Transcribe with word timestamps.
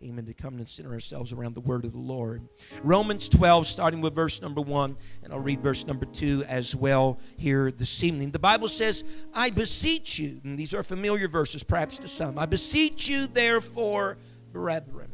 Amen. 0.00 0.26
To 0.26 0.34
come 0.34 0.58
and 0.58 0.68
center 0.68 0.92
ourselves 0.92 1.32
around 1.32 1.56
the 1.56 1.60
word 1.60 1.84
of 1.84 1.90
the 1.90 1.98
Lord. 1.98 2.48
Romans 2.84 3.28
12, 3.28 3.66
starting 3.66 4.00
with 4.00 4.14
verse 4.14 4.40
number 4.40 4.60
1, 4.60 4.96
and 5.24 5.32
I'll 5.32 5.40
read 5.40 5.60
verse 5.60 5.84
number 5.84 6.06
2 6.06 6.44
as 6.46 6.76
well 6.76 7.18
here 7.36 7.72
this 7.72 8.04
evening. 8.04 8.30
The 8.30 8.38
Bible 8.38 8.68
says, 8.68 9.02
I 9.34 9.50
beseech 9.50 10.20
you, 10.20 10.40
and 10.44 10.56
these 10.56 10.72
are 10.72 10.84
familiar 10.84 11.26
verses 11.26 11.64
perhaps 11.64 11.98
to 11.98 12.08
some. 12.08 12.38
I 12.38 12.46
beseech 12.46 13.08
you, 13.08 13.26
therefore, 13.26 14.18
brethren, 14.52 15.10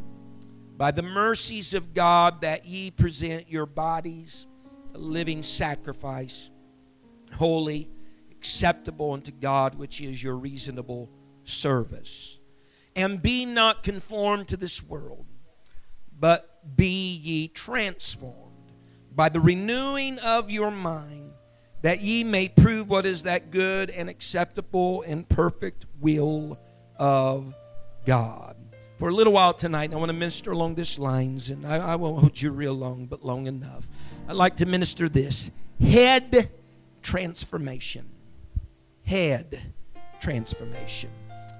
by 0.77 0.91
the 0.91 1.03
mercies 1.03 1.73
of 1.73 1.95
God, 1.95 2.43
that 2.43 2.67
ye 2.67 2.91
present 2.91 3.49
your 3.49 3.65
bodies 3.65 4.47
a 4.95 4.99
living 4.99 5.43
sacrifice, 5.43 6.51
holy, 7.35 7.89
acceptable 8.31 9.13
unto 9.13 9.33
God, 9.33 9.77
which 9.77 10.03
is 10.03 10.23
your 10.23 10.37
reasonable 10.37 11.11
service 11.45 12.39
and 12.97 13.23
be 13.23 13.45
not 13.45 13.83
conformed 13.83 14.49
to 14.49 14.57
this 14.57 14.83
world, 14.83 15.27
but 16.19 16.77
be 16.77 17.17
ye 17.17 17.49
transformed 17.49 18.73
by 19.15 19.29
the 19.29 19.41
renewing 19.41 20.19
of 20.21 20.51
your 20.51 20.71
mind, 20.71 21.33
that 21.83 22.01
ye 22.01 22.25
may 22.25 22.49
prove 22.49 22.89
what 22.89 23.07
is 23.07 23.25
that 23.25 23.51
good 23.51 23.91
and 23.91 24.09
acceptable 24.09 25.03
and 25.03 25.29
perfect 25.29 25.87
will 26.01 26.59
of 26.97 27.55
God. 28.07 28.57
For 28.99 29.09
a 29.09 29.13
little 29.13 29.33
while 29.33 29.53
tonight, 29.53 29.93
I 29.93 29.97
want 29.97 30.11
to 30.11 30.17
minister 30.17 30.53
along 30.53 30.77
these 30.77 30.99
lines, 30.99 31.51
and 31.51 31.67
I, 31.67 31.93
I 31.93 31.97
won't 31.97 32.21
hold 32.21 32.41
you 32.41 32.51
real 32.51 32.75
long, 32.75 33.07
but 33.07 33.25
long 33.25 33.47
enough. 33.47 33.89
I'd 34.29 34.37
like 34.37 34.57
to 34.57 34.67
minister 34.67 35.09
this 35.09 35.51
head 35.81 36.51
transformation. 37.03 38.09
Head 39.05 39.75
transformation. 40.21 41.11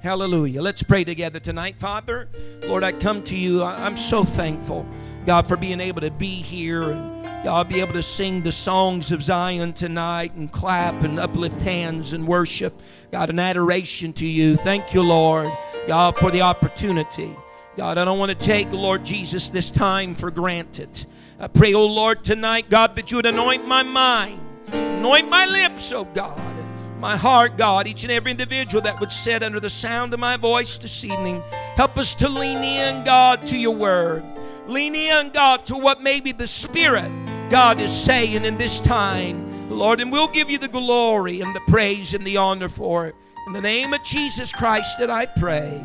Hallelujah. 0.05 0.61
Let's 0.61 0.83
pray 0.83 1.03
together 1.03 1.41
tonight. 1.41 1.77
Father, 1.79 2.29
Lord, 2.67 2.85
I 2.85 2.93
come 2.93 3.23
to 3.25 3.39
you. 3.39 3.63
I'm 3.63 3.97
so 3.97 4.23
thankful, 4.23 4.87
God, 5.25 5.49
for 5.49 5.57
being 5.57 5.81
able 5.81 6.03
to 6.03 6.11
be 6.11 6.27
here 6.27 6.83
and 6.83 7.25
God, 7.43 7.71
be 7.71 7.81
able 7.81 7.95
to 7.95 8.03
sing 8.03 8.43
the 8.43 8.53
songs 8.53 9.13
of 9.13 9.23
Zion 9.23 9.73
tonight 9.73 10.35
and 10.35 10.53
clap 10.53 11.05
and 11.05 11.19
uplift 11.19 11.63
hands 11.63 12.13
and 12.13 12.29
worship, 12.29 12.79
God, 13.13 13.31
an 13.31 13.39
adoration 13.39 14.13
to 14.15 14.27
you. 14.27 14.57
Thank 14.57 14.93
you, 14.93 15.01
Lord, 15.01 15.51
God, 15.87 16.19
for 16.19 16.31
the 16.31 16.43
opportunity. 16.43 17.35
God, 17.75 17.97
I 17.97 18.05
don't 18.05 18.19
want 18.19 18.29
to 18.29 18.35
take, 18.47 18.71
Lord 18.73 19.07
Jesus, 19.07 19.49
this 19.49 19.71
time 19.71 20.15
for 20.15 20.31
granted. 20.31 21.07
I 21.41 21.47
pray, 21.47 21.73
oh 21.73 21.87
Lord, 21.87 22.23
tonight, 22.23 22.69
God, 22.69 22.95
that 22.97 23.11
you 23.11 23.17
would 23.17 23.27
anoint 23.27 23.67
my 23.67 23.83
mind, 23.83 24.39
anoint 24.71 25.31
my 25.31 25.47
lips, 25.47 25.93
oh 25.95 26.05
God 26.05 26.54
my 27.05 27.17
heart, 27.19 27.59
God, 27.59 27.87
each 27.87 28.03
and 28.03 28.11
every 28.11 28.31
individual 28.31 28.81
that 28.81 28.99
would 28.99 29.13
sit 29.13 29.43
under 29.43 29.61
the 29.61 29.69
sound 29.69 30.15
of 30.15 30.21
my 30.21 30.39
voice 30.39 30.79
this 30.79 31.05
evening. 31.05 31.43
Help 31.77 31.99
us 31.99 32.15
to 32.15 32.27
lean 32.27 32.65
in, 32.65 33.05
God, 33.05 33.47
to 33.49 33.59
your 33.59 33.75
word. 33.75 34.25
Lean 34.69 34.95
in, 34.95 35.29
God, 35.29 35.67
to 35.67 35.75
what 35.75 36.01
maybe 36.01 36.33
the 36.33 36.47
Spirit, 36.47 37.13
God, 37.51 37.79
is 37.79 37.93
saying 37.93 38.47
in 38.47 38.57
this 38.57 38.81
time, 38.81 39.69
Lord, 39.69 40.01
and 40.01 40.11
we'll 40.11 40.29
give 40.29 40.49
you 40.49 40.57
the 40.57 40.67
glory 40.67 41.43
and 41.43 41.55
the 41.55 41.61
praise 41.69 42.15
and 42.15 42.25
the 42.25 42.39
honor 42.39 42.71
for 42.71 43.07
it. 43.09 43.15
In 43.49 43.53
the 43.53 43.61
name 43.61 43.93
of 43.93 44.03
Jesus 44.03 44.51
Christ 44.51 44.99
that 44.99 45.11
I 45.11 45.27
pray. 45.27 45.85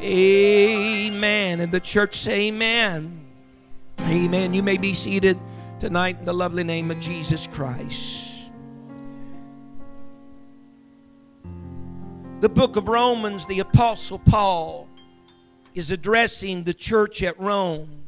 Amen. 0.00 1.60
And 1.60 1.72
the 1.72 1.80
church 1.80 2.14
say 2.14 2.48
amen. 2.48 3.20
Amen. 4.04 4.54
You 4.54 4.62
may 4.62 4.78
be 4.78 4.94
seated 4.94 5.38
tonight 5.78 6.20
in 6.20 6.24
the 6.24 6.32
lovely 6.32 6.64
name 6.64 6.90
of 6.90 6.98
Jesus 7.00 7.46
Christ. 7.48 8.23
The 12.40 12.48
book 12.48 12.76
of 12.76 12.88
Romans, 12.88 13.46
the 13.46 13.60
Apostle 13.60 14.18
Paul 14.18 14.88
is 15.74 15.90
addressing 15.90 16.64
the 16.64 16.74
church 16.74 17.22
at 17.22 17.38
Rome. 17.38 18.04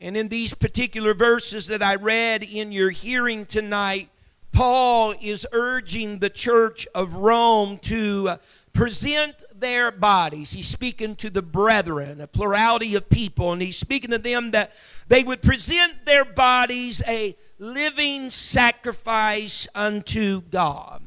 And 0.00 0.16
in 0.16 0.28
these 0.28 0.52
particular 0.52 1.14
verses 1.14 1.68
that 1.68 1.82
I 1.82 1.94
read 1.94 2.42
in 2.42 2.72
your 2.72 2.90
hearing 2.90 3.46
tonight, 3.46 4.08
Paul 4.50 5.14
is 5.22 5.46
urging 5.52 6.18
the 6.18 6.30
church 6.30 6.86
of 6.94 7.14
Rome 7.14 7.78
to 7.82 8.36
present 8.72 9.36
their 9.54 9.92
bodies. 9.92 10.52
He's 10.52 10.68
speaking 10.68 11.14
to 11.16 11.30
the 11.30 11.42
brethren, 11.42 12.20
a 12.20 12.26
plurality 12.26 12.94
of 12.94 13.08
people, 13.08 13.52
and 13.52 13.62
he's 13.62 13.76
speaking 13.76 14.10
to 14.10 14.18
them 14.18 14.50
that 14.52 14.72
they 15.08 15.22
would 15.22 15.40
present 15.40 16.04
their 16.04 16.24
bodies 16.24 17.02
a 17.06 17.36
living 17.58 18.30
sacrifice 18.30 19.68
unto 19.74 20.40
God. 20.40 21.01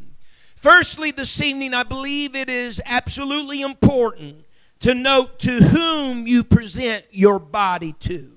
Firstly, 0.66 1.12
this 1.12 1.44
evening, 1.44 1.76
I 1.76 1.84
believe 1.84 2.36
it 2.36 2.50
is 2.50 2.82
absolutely 2.88 3.62
important 3.62 4.46
to 4.80 4.96
note 4.96 5.38
to 5.42 5.52
whom 5.52 6.26
you 6.26 6.44
present 6.44 7.06
your 7.12 7.38
body 7.38 7.94
to. 8.00 8.32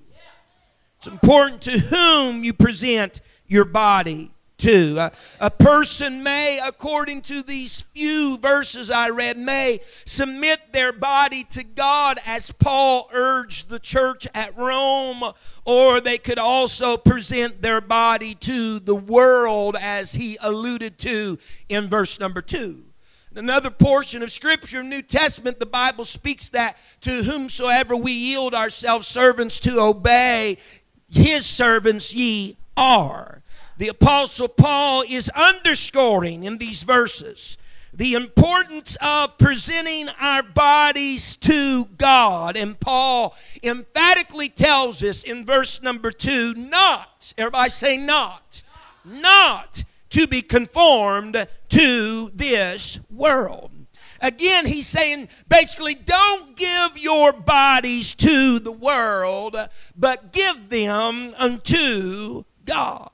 It's 0.99 1.07
important 1.07 1.63
to 1.63 1.79
whom 1.79 2.45
you 2.45 2.53
present 2.53 3.23
your 3.47 3.65
body 3.65 4.31
to. 4.59 4.97
A, 4.99 5.13
a, 5.41 5.51
person 5.51 6.23
may, 6.23 6.61
according 6.65 7.23
to 7.23 7.43
these 7.43 7.81
few 7.81 8.39
verses 8.39 8.91
I 8.91 9.11
read, 9.11 9.39
may 9.39 9.81
submit 10.05 10.73
their 10.73 10.93
body 10.93 11.45
to 11.51 11.65
God 11.65 12.19
as 12.27 12.51
Paul 12.51 13.09
urged 13.13 13.69
the 13.69 13.79
church 13.79 14.27
at 14.35 14.57
Rome, 14.57 15.23
or 15.65 16.01
they 16.01 16.19
could 16.19 16.39
also 16.39 16.97
present 16.97 17.63
their 17.63 17.81
body 17.81 18.35
to 18.35 18.81
the 18.81 18.95
world 18.95 19.77
as 19.81 20.13
he 20.13 20.37
alluded 20.43 20.99
to 20.99 21.39
in 21.69 21.89
verse 21.89 22.19
number 22.19 22.43
two. 22.43 22.85
Another 23.35 23.71
portion 23.71 24.23
of 24.23 24.33
Scripture, 24.33 24.83
New 24.83 25.03
Testament, 25.03 25.61
the 25.61 25.67
Bible 25.67 26.05
speaks 26.05 26.49
that 26.49 26.77
to 27.03 27.23
whomsoever 27.23 27.95
we 27.95 28.11
yield 28.11 28.55
ourselves 28.55 29.07
servants 29.07 29.61
to 29.61 29.81
obey, 29.81 30.59
his 31.09 31.47
servants 31.47 32.13
ye 32.13 32.57
are 32.77 33.43
the 33.79 33.89
Apostle 33.89 34.49
Paul 34.49 35.05
is 35.09 35.31
underscoring 35.31 36.45
in 36.45 36.59
these 36.59 36.83
verses 36.83 37.57
the 37.95 38.15
importance 38.15 38.97
of 39.01 39.39
presenting 39.39 40.09
our 40.21 40.43
bodies 40.43 41.37
to 41.37 41.85
God. 41.97 42.57
And 42.57 42.79
Paul 42.79 43.35
emphatically 43.63 44.49
tells 44.49 45.03
us 45.03 45.23
in 45.23 45.47
verse 45.47 45.83
number 45.83 46.11
two 46.11 46.55
not, 46.55 47.33
everybody 47.39 47.71
say 47.71 47.97
not, 47.97 48.63
not 49.05 49.85
to 50.11 50.27
be 50.27 50.43
conformed 50.43 51.47
to 51.71 52.31
this 52.35 52.99
world. 53.11 53.71
Again, 54.21 54.67
he's 54.67 54.89
saying 54.89 55.29
basically, 55.49 55.95
don't 55.95 56.57
give 56.57 56.99
your 56.99 57.33
bodies 57.33 58.15
to 58.17 58.59
the 58.59 58.73
world, 58.73 59.57
but 59.97 60.33
give 60.33 60.69
them 60.69 61.33
unto 61.39 62.45
God. 62.65 63.11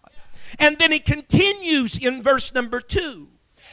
And 0.58 0.78
then 0.78 0.92
he 0.92 0.98
continues 0.98 1.98
in 1.98 2.22
verse 2.22 2.54
number 2.54 2.80
two. 2.80 3.28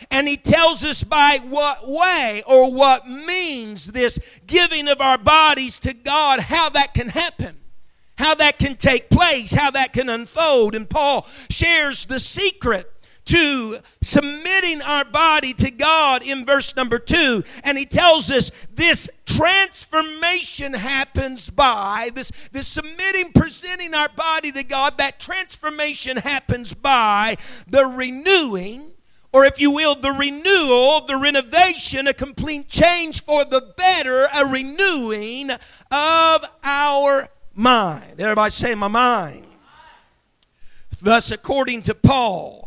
And 0.09 0.27
he 0.27 0.37
tells 0.37 0.83
us 0.83 1.03
by 1.03 1.39
what 1.47 1.87
way 1.87 2.41
or 2.47 2.71
what 2.71 3.07
means 3.07 3.91
this 3.91 4.17
giving 4.47 4.87
of 4.87 4.99
our 4.99 5.17
bodies 5.17 5.79
to 5.81 5.93
God, 5.93 6.39
how 6.39 6.69
that 6.69 6.93
can 6.93 7.09
happen, 7.09 7.59
how 8.17 8.33
that 8.35 8.57
can 8.57 8.75
take 8.75 9.09
place, 9.09 9.53
how 9.53 9.69
that 9.71 9.93
can 9.93 10.09
unfold. 10.09 10.73
And 10.73 10.89
Paul 10.89 11.27
shares 11.49 12.05
the 12.05 12.19
secret 12.19 12.91
to 13.25 13.77
submitting 14.01 14.81
our 14.81 15.05
body 15.05 15.53
to 15.53 15.71
God 15.71 16.23
in 16.23 16.45
verse 16.45 16.75
number 16.75 16.99
two. 16.99 17.43
And 17.63 17.77
he 17.77 17.85
tells 17.85 18.31
us 18.31 18.51
this 18.73 19.09
transformation 19.25 20.73
happens 20.73 21.49
by 21.49 22.11
this, 22.13 22.31
this 22.51 22.67
submitting, 22.67 23.31
presenting 23.33 23.93
our 23.93 24.09
body 24.09 24.51
to 24.51 24.63
God, 24.63 24.97
that 24.97 25.19
transformation 25.19 26.17
happens 26.17 26.73
by 26.73 27.37
the 27.67 27.85
renewing 27.85 28.91
or 29.33 29.45
if 29.45 29.61
you 29.61 29.71
will, 29.71 29.95
the 29.95 30.11
renewal, 30.11 31.05
the 31.05 31.15
renovation, 31.15 32.07
a 32.07 32.13
complete 32.13 32.67
change 32.67 33.23
for 33.23 33.45
the 33.45 33.73
better, 33.77 34.27
a 34.35 34.45
renewing 34.45 35.49
of 35.49 36.45
our 36.63 37.29
mind. 37.55 38.19
Everybody 38.19 38.51
say, 38.51 38.75
my 38.75 38.89
mind. 38.89 39.45
Thus, 41.01 41.31
according 41.31 41.83
to 41.83 41.95
Paul, 41.95 42.60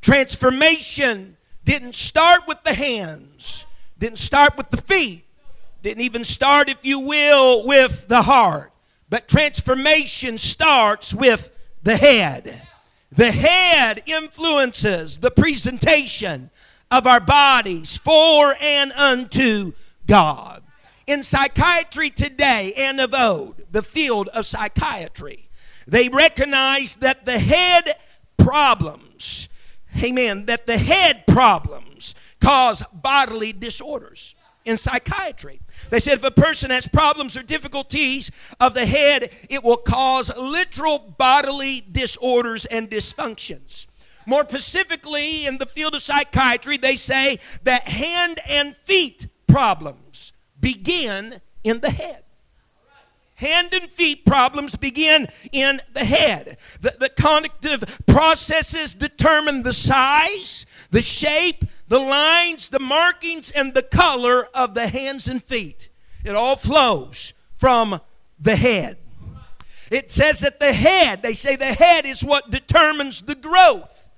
Transformation 0.00 1.36
didn't 1.64 1.94
start 1.94 2.42
with 2.46 2.62
the 2.64 2.74
hands, 2.74 3.66
didn't 3.98 4.18
start 4.18 4.56
with 4.56 4.70
the 4.70 4.80
feet, 4.82 5.24
didn't 5.82 6.02
even 6.02 6.24
start, 6.24 6.68
if 6.68 6.84
you 6.84 7.00
will, 7.00 7.66
with 7.66 8.08
the 8.08 8.22
heart. 8.22 8.72
But 9.08 9.28
transformation 9.28 10.38
starts 10.38 11.12
with 11.12 11.50
the 11.82 11.96
head. 11.96 12.62
The 13.12 13.32
head 13.32 14.02
influences 14.06 15.18
the 15.18 15.30
presentation 15.30 16.50
of 16.90 17.06
our 17.06 17.20
bodies 17.20 17.96
for 17.96 18.54
and 18.60 18.92
unto 18.92 19.72
God. 20.06 20.62
In 21.06 21.22
psychiatry 21.22 22.10
today 22.10 22.72
and 22.76 23.00
of 23.00 23.12
old, 23.14 23.62
the 23.72 23.82
field 23.82 24.28
of 24.28 24.46
psychiatry, 24.46 25.48
they 25.86 26.08
recognize 26.08 26.94
that 26.96 27.24
the 27.24 27.38
head 27.38 27.90
problems, 28.36 29.48
amen, 30.02 30.46
that 30.46 30.66
the 30.66 30.78
head 30.78 31.26
problems 31.26 32.14
cause 32.40 32.82
bodily 32.92 33.52
disorders 33.52 34.34
in 34.64 34.76
psychiatry. 34.76 35.60
They 35.90 36.00
said 36.00 36.14
if 36.14 36.24
a 36.24 36.30
person 36.30 36.70
has 36.70 36.86
problems 36.86 37.36
or 37.36 37.42
difficulties 37.42 38.30
of 38.60 38.74
the 38.74 38.86
head, 38.86 39.32
it 39.48 39.64
will 39.64 39.76
cause 39.76 40.34
literal 40.36 40.98
bodily 40.98 41.84
disorders 41.90 42.66
and 42.66 42.90
dysfunctions. 42.90 43.86
More 44.26 44.44
specifically, 44.48 45.46
in 45.46 45.58
the 45.58 45.66
field 45.66 45.94
of 45.94 46.02
psychiatry, 46.02 46.76
they 46.76 46.96
say 46.96 47.38
that 47.64 47.88
hand 47.88 48.38
and 48.48 48.76
feet 48.76 49.28
problems 49.48 50.32
begin 50.60 51.40
in 51.64 51.80
the 51.80 51.90
head. 51.90 52.22
Hand 53.40 53.72
and 53.72 53.90
feet 53.90 54.26
problems 54.26 54.76
begin 54.76 55.26
in 55.50 55.80
the 55.94 56.04
head. 56.04 56.58
The, 56.82 56.94
the 56.98 57.88
processes 58.06 58.92
determine 58.92 59.62
the 59.62 59.72
size, 59.72 60.66
the 60.90 61.00
shape, 61.00 61.64
the 61.88 62.00
lines, 62.00 62.68
the 62.68 62.80
markings, 62.80 63.50
and 63.50 63.72
the 63.72 63.82
color 63.82 64.46
of 64.52 64.74
the 64.74 64.88
hands 64.88 65.26
and 65.26 65.42
feet. 65.42 65.88
It 66.22 66.36
all 66.36 66.54
flows 66.54 67.32
from 67.56 67.98
the 68.38 68.56
head. 68.56 68.98
It 69.90 70.10
says 70.10 70.40
that 70.40 70.60
the 70.60 70.74
head, 70.74 71.22
they 71.22 71.32
say 71.32 71.56
the 71.56 71.64
head 71.64 72.04
is 72.04 72.22
what 72.22 72.50
determines 72.50 73.22
the 73.22 73.34
growth 73.34 74.10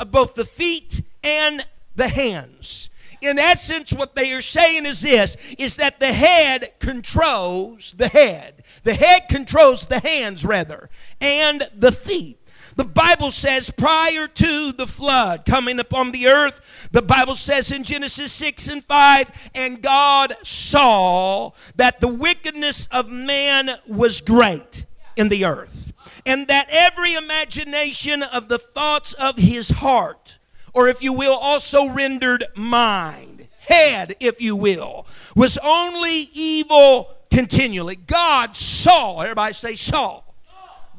of 0.00 0.10
both 0.10 0.34
the 0.34 0.46
feet 0.46 1.02
and 1.22 1.66
the 1.94 2.08
hands 2.08 2.88
in 3.22 3.38
essence, 3.38 3.92
what 3.92 4.14
they 4.14 4.32
are 4.32 4.42
saying 4.42 4.84
is 4.84 5.00
this 5.00 5.36
is 5.56 5.76
that 5.76 6.00
the 6.00 6.12
head 6.12 6.72
controls 6.80 7.94
the 7.96 8.08
head. 8.08 8.61
The 8.84 8.94
head 8.94 9.28
controls 9.28 9.86
the 9.86 10.00
hands, 10.00 10.44
rather, 10.44 10.90
and 11.20 11.62
the 11.74 11.92
feet. 11.92 12.38
The 12.74 12.84
Bible 12.84 13.30
says 13.30 13.70
prior 13.70 14.26
to 14.26 14.72
the 14.72 14.86
flood 14.86 15.44
coming 15.44 15.78
upon 15.78 16.10
the 16.10 16.28
earth, 16.28 16.88
the 16.90 17.02
Bible 17.02 17.34
says 17.34 17.70
in 17.70 17.84
Genesis 17.84 18.32
6 18.32 18.68
and 18.68 18.84
5, 18.84 19.50
and 19.54 19.82
God 19.82 20.34
saw 20.42 21.50
that 21.76 22.00
the 22.00 22.08
wickedness 22.08 22.88
of 22.90 23.10
man 23.10 23.72
was 23.86 24.22
great 24.22 24.86
in 25.16 25.28
the 25.28 25.44
earth, 25.44 25.92
and 26.24 26.48
that 26.48 26.68
every 26.70 27.12
imagination 27.12 28.22
of 28.22 28.48
the 28.48 28.58
thoughts 28.58 29.12
of 29.12 29.36
his 29.36 29.68
heart 29.68 30.38
or 30.74 30.88
if 30.88 31.02
you 31.02 31.12
will, 31.12 31.34
also 31.34 31.88
rendered 31.90 32.44
mind, 32.56 33.48
head, 33.60 34.16
if 34.20 34.40
you 34.40 34.56
will, 34.56 35.06
was 35.36 35.58
only 35.58 36.28
evil 36.32 37.14
continually. 37.32 37.96
God 37.96 38.54
saw, 38.56 39.20
everybody 39.20 39.54
say, 39.54 39.74
saw, 39.74 40.22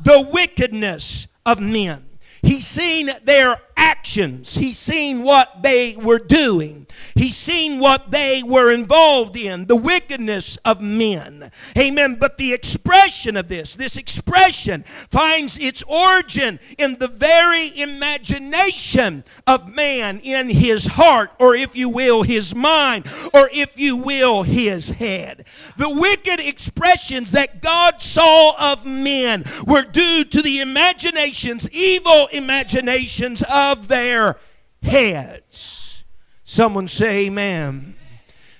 the 0.01 0.27
wickedness 0.33 1.27
of 1.45 1.59
men. 1.59 2.05
He's 2.41 2.67
seen 2.67 3.09
their 3.23 3.61
actions. 3.75 4.55
He's 4.55 4.77
seen 4.77 5.23
what 5.23 5.63
they 5.63 5.95
were 5.95 6.19
doing. 6.19 6.87
He's 7.15 7.37
seen 7.37 7.79
what 7.79 8.11
they 8.11 8.43
were 8.43 8.71
involved 8.71 9.35
in, 9.35 9.65
the 9.65 9.75
wickedness 9.75 10.57
of 10.65 10.81
men. 10.81 11.51
Amen. 11.77 12.17
But 12.19 12.37
the 12.37 12.53
expression 12.53 13.37
of 13.37 13.47
this, 13.47 13.75
this 13.75 13.97
expression 13.97 14.83
finds 14.83 15.57
its 15.57 15.83
origin 15.83 16.59
in 16.77 16.97
the 16.99 17.07
very 17.07 17.79
imagination 17.79 19.23
of 19.47 19.73
man 19.73 20.19
in 20.19 20.49
his 20.49 20.85
heart, 20.85 21.31
or 21.39 21.55
if 21.55 21.75
you 21.75 21.89
will, 21.89 22.23
his 22.23 22.53
mind, 22.53 23.05
or 23.33 23.49
if 23.53 23.77
you 23.79 23.97
will, 23.97 24.43
his 24.43 24.89
head. 24.89 25.45
The 25.77 25.89
wicked 25.89 26.39
expressions 26.39 27.31
that 27.31 27.61
God 27.61 28.01
saw 28.01 28.73
of 28.73 28.85
men 28.85 29.43
were 29.65 29.83
due 29.83 30.23
to 30.25 30.41
the 30.41 30.59
imaginations, 30.59 31.69
evil 31.71 32.27
imaginations 32.31 33.41
of 33.43 33.62
of 33.71 33.87
their 33.87 34.37
heads. 34.81 36.03
Someone 36.43 36.87
say 36.87 37.27
amen. 37.27 37.95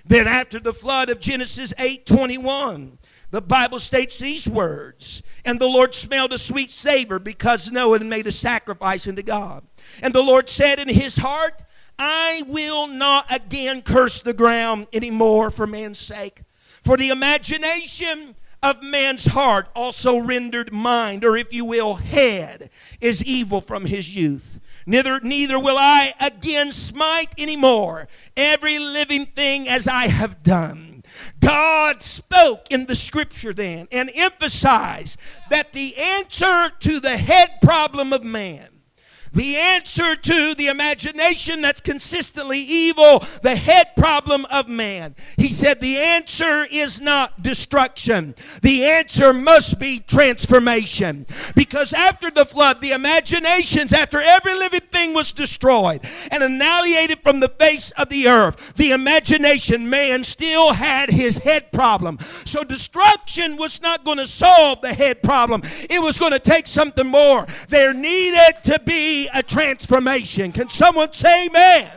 Then 0.05 0.27
after 0.27 0.59
the 0.59 0.73
flood 0.73 1.09
of 1.09 1.19
Genesis 1.19 1.73
8 1.77 2.05
21, 2.05 2.97
the 3.31 3.41
Bible 3.41 3.79
states 3.79 4.19
these 4.19 4.47
words 4.47 5.23
And 5.45 5.59
the 5.59 5.67
Lord 5.67 5.94
smelled 5.94 6.33
a 6.33 6.38
sweet 6.38 6.71
savor 6.71 7.19
because 7.19 7.71
Noah 7.71 8.00
had 8.00 8.07
made 8.07 8.27
a 8.27 8.31
sacrifice 8.31 9.07
unto 9.07 9.23
God. 9.23 9.63
And 10.01 10.13
the 10.13 10.21
Lord 10.23 10.50
said 10.50 10.79
in 10.79 10.89
his 10.89 11.17
heart, 11.17 11.63
I 11.97 12.44
will 12.47 12.88
not 12.88 13.31
again 13.31 13.81
curse 13.81 14.21
the 14.21 14.33
ground 14.33 14.88
anymore 14.94 15.51
for 15.51 15.67
man's 15.67 15.99
sake. 15.99 16.41
For 16.83 16.97
the 16.97 17.09
imagination 17.09 18.35
of 18.61 18.81
man's 18.81 19.25
heart, 19.25 19.69
also 19.75 20.19
rendered 20.19 20.73
mind, 20.73 21.25
or 21.25 21.38
if 21.38 21.53
you 21.53 21.65
will, 21.65 21.95
head, 21.95 22.69
is 23.01 23.23
evil 23.23 23.61
from 23.61 23.85
his 23.85 24.15
youth. 24.15 24.59
Neither, 24.85 25.19
neither 25.21 25.59
will 25.59 25.77
I 25.77 26.13
again 26.19 26.71
smite 26.71 27.33
anymore 27.38 28.07
every 28.35 28.80
living 28.80 29.25
thing 29.25 29.68
as 29.68 29.88
I 29.88 30.07
have 30.07 30.44
done. 30.44 31.03
God 31.39 32.01
spoke 32.01 32.68
in 32.69 32.85
the 32.85 32.95
scripture 32.95 33.53
then 33.53 33.88
and 33.91 34.12
emphasized 34.13 35.19
that 35.50 35.74
the 35.74 35.95
answer 35.97 36.69
to 36.80 37.00
the 37.00 37.18
head 37.18 37.59
problem 37.62 38.13
of 38.13 38.24
man 38.24 38.72
the 39.33 39.57
answer 39.57 40.15
to 40.15 40.56
the 40.56 40.68
imagination 40.68 41.62
that's 41.62 41.81
consistently 41.81 42.59
evil, 42.59 43.24
the 43.41 43.56
head 43.56 43.95
problem 43.97 44.45
of 44.51 44.68
man. 44.68 45.15
He 45.38 45.50
said 45.50 45.81
the 45.81 45.97
answer 45.97 46.65
is 46.69 47.01
not 47.01 47.41
destruction, 47.41 48.35
the 48.62 48.85
answer 48.85 49.33
must 49.33 49.80
be 49.80 50.00
transformation. 50.00 51.25
Because 51.56 51.94
after 51.94 52.30
the 52.30 52.45
flood, 52.45 52.81
the 52.81 52.91
imaginations, 52.91 53.94
after 53.94 54.19
every 54.21 54.53
living 54.53 54.81
thing 54.91 55.13
was 55.13 55.31
destroyed 55.31 56.01
and 56.31 56.44
annihilated 56.44 57.19
from 57.19 57.39
the 57.39 57.50
face 57.50 57.91
of 57.91 58.09
the 58.09 58.27
earth, 58.27 58.74
the 58.75 58.91
imagination, 58.91 59.89
man 59.89 60.24
still 60.24 60.74
had 60.74 61.09
his 61.09 61.39
head 61.39 61.71
problem. 61.71 62.18
So 62.45 62.63
destruction 62.63 63.57
was 63.57 63.81
not 63.81 64.03
going 64.03 64.18
to 64.18 64.27
solve 64.27 64.81
the 64.81 64.94
head 64.94 65.24
problem, 65.24 65.62
it 65.89 66.01
was 66.01 66.19
going 66.19 66.33
to 66.33 66.39
take 66.39 66.68
something 66.68 67.07
more. 67.07 67.45
There 67.69 67.94
needed 67.94 68.63
to 68.63 68.80
be 68.85 69.22
a 69.33 69.43
transformation. 69.43 70.51
Can 70.51 70.69
someone 70.69 71.13
say 71.13 71.47
amen? 71.47 71.89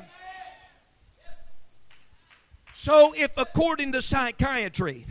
So, 2.74 3.14
if 3.16 3.32
according 3.36 3.92
to 3.92 4.02
psychiatry, 4.02 5.06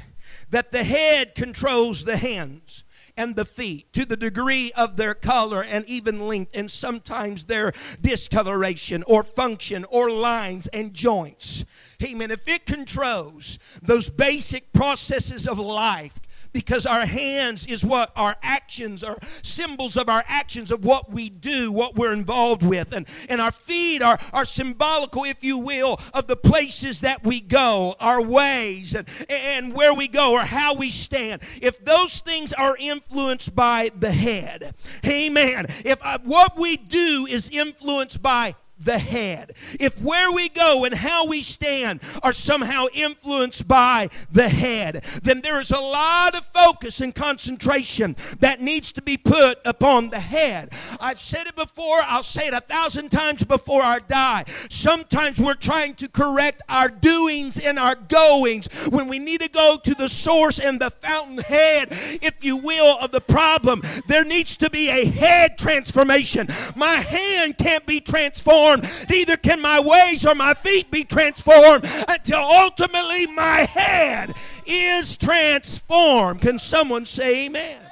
that 0.51 0.71
the 0.71 0.83
head 0.83 1.35
controls 1.35 2.05
the 2.05 2.17
hands 2.17 2.83
and 3.17 3.35
the 3.35 3.45
feet 3.45 3.91
to 3.93 4.05
the 4.05 4.17
degree 4.17 4.71
of 4.73 4.97
their 4.97 5.13
color 5.13 5.63
and 5.63 5.85
even 5.85 6.27
length, 6.27 6.51
and 6.53 6.69
sometimes 6.69 7.45
their 7.45 7.71
discoloration 8.01 9.03
or 9.07 9.23
function 9.23 9.85
or 9.89 10.11
lines 10.11 10.67
and 10.67 10.93
joints. 10.93 11.65
Amen. 12.03 12.31
If 12.31 12.47
it 12.47 12.65
controls 12.65 13.57
those 13.81 14.09
basic 14.09 14.73
processes 14.73 15.47
of 15.47 15.59
life, 15.59 16.19
because 16.55 16.85
our 16.85 17.05
hands 17.05 17.67
is 17.67 17.83
what 17.83 18.13
our 18.15 18.33
actions 18.41 19.03
are 19.03 19.17
symbols 19.41 19.97
of 19.97 20.07
our 20.07 20.23
actions 20.25 20.71
of 20.71 20.85
what 20.85 21.11
we 21.11 21.27
do 21.27 21.69
what 21.69 21.95
we're 21.95 22.13
involved 22.13 22.63
with. 22.63 22.93
And, 22.95 23.05
and 23.27 23.41
our 23.41 23.51
feet 23.51 24.01
are, 24.01 24.17
are 24.31 24.45
symbolical 24.45 25.25
if 25.25 25.43
you 25.43 25.57
will 25.57 25.99
of 26.13 26.27
the 26.27 26.37
places 26.37 27.01
that 27.01 27.25
we 27.25 27.41
go 27.41 27.95
our 27.99 28.21
ways 28.21 28.95
and, 28.95 29.05
and 29.27 29.73
where 29.73 29.93
we 29.93 30.07
go 30.07 30.31
or 30.31 30.39
how 30.39 30.75
we 30.75 30.91
stand. 30.91 31.41
If 31.61 31.83
those 31.83 32.21
things 32.21 32.53
are 32.53 32.77
influenced 32.79 33.53
by 33.53 33.91
the 33.99 34.11
head 34.11 34.75
amen. 35.05 35.65
If 35.83 35.99
uh, 36.01 36.19
what 36.23 36.57
we 36.57 36.77
do 36.77 37.27
is 37.29 37.49
influenced 37.49 38.21
by 38.21 38.55
the 38.79 38.97
head. 38.97 39.53
If 39.79 39.99
where 40.01 40.31
we 40.31 40.49
go 40.49 40.83
and 40.85 40.93
how 40.93 41.27
we 41.27 41.41
stand 41.41 42.01
are 42.23 42.33
somehow 42.33 42.87
influenced 42.93 43.67
by 43.67 44.09
the 44.31 44.49
head, 44.49 45.03
then 45.23 45.41
there 45.41 45.59
is 45.59 45.71
a 45.71 45.79
lot 45.79 46.35
of 46.35 46.45
focus 46.45 47.01
and 47.01 47.15
concentration 47.15 48.15
that 48.39 48.59
needs 48.59 48.91
to 48.93 49.01
be 49.01 49.17
put 49.17 49.59
upon 49.65 50.09
the 50.09 50.19
head. 50.19 50.73
I've 50.99 51.21
said 51.21 51.47
it 51.47 51.55
before, 51.55 52.01
I'll 52.05 52.23
say 52.23 52.47
it 52.47 52.53
a 52.53 52.61
thousand 52.61 53.09
times 53.11 53.43
before 53.43 53.81
I 53.81 53.99
die. 53.99 54.43
Sometimes 54.69 55.39
we're 55.39 55.53
trying 55.53 55.93
to 55.95 56.09
correct 56.09 56.61
our 56.67 56.89
doings 56.89 57.59
and 57.59 57.79
our 57.79 57.95
goings 57.95 58.67
when 58.89 59.07
we 59.07 59.19
need 59.19 59.41
to 59.41 59.49
go 59.49 59.77
to 59.83 59.95
the 59.95 60.09
source 60.09 60.59
and 60.59 60.79
the 60.79 60.89
fountainhead, 60.89 61.89
if 62.21 62.43
you 62.43 62.57
will, 62.57 62.97
of 62.99 63.11
the 63.11 63.21
problem. 63.21 63.81
There 64.07 64.25
needs 64.25 64.57
to 64.57 64.69
be 64.69 64.89
a 64.89 65.05
head 65.05 65.57
transformation. 65.57 66.47
My 66.75 66.95
hand 66.95 67.57
can't 67.57 67.85
be 67.85 68.01
transformed 68.01 68.64
transformed. 68.65 69.09
Neither 69.09 69.37
can 69.37 69.61
my 69.61 69.79
ways 69.79 70.25
or 70.25 70.35
my 70.35 70.53
feet 70.55 70.91
be 70.91 71.03
transformed 71.03 71.85
until 72.07 72.39
ultimately 72.39 73.27
my 73.27 73.67
head 73.69 74.33
is 74.65 75.17
transformed. 75.17 76.41
Can 76.41 76.59
someone 76.59 77.05
say 77.05 77.45
amen? 77.45 77.84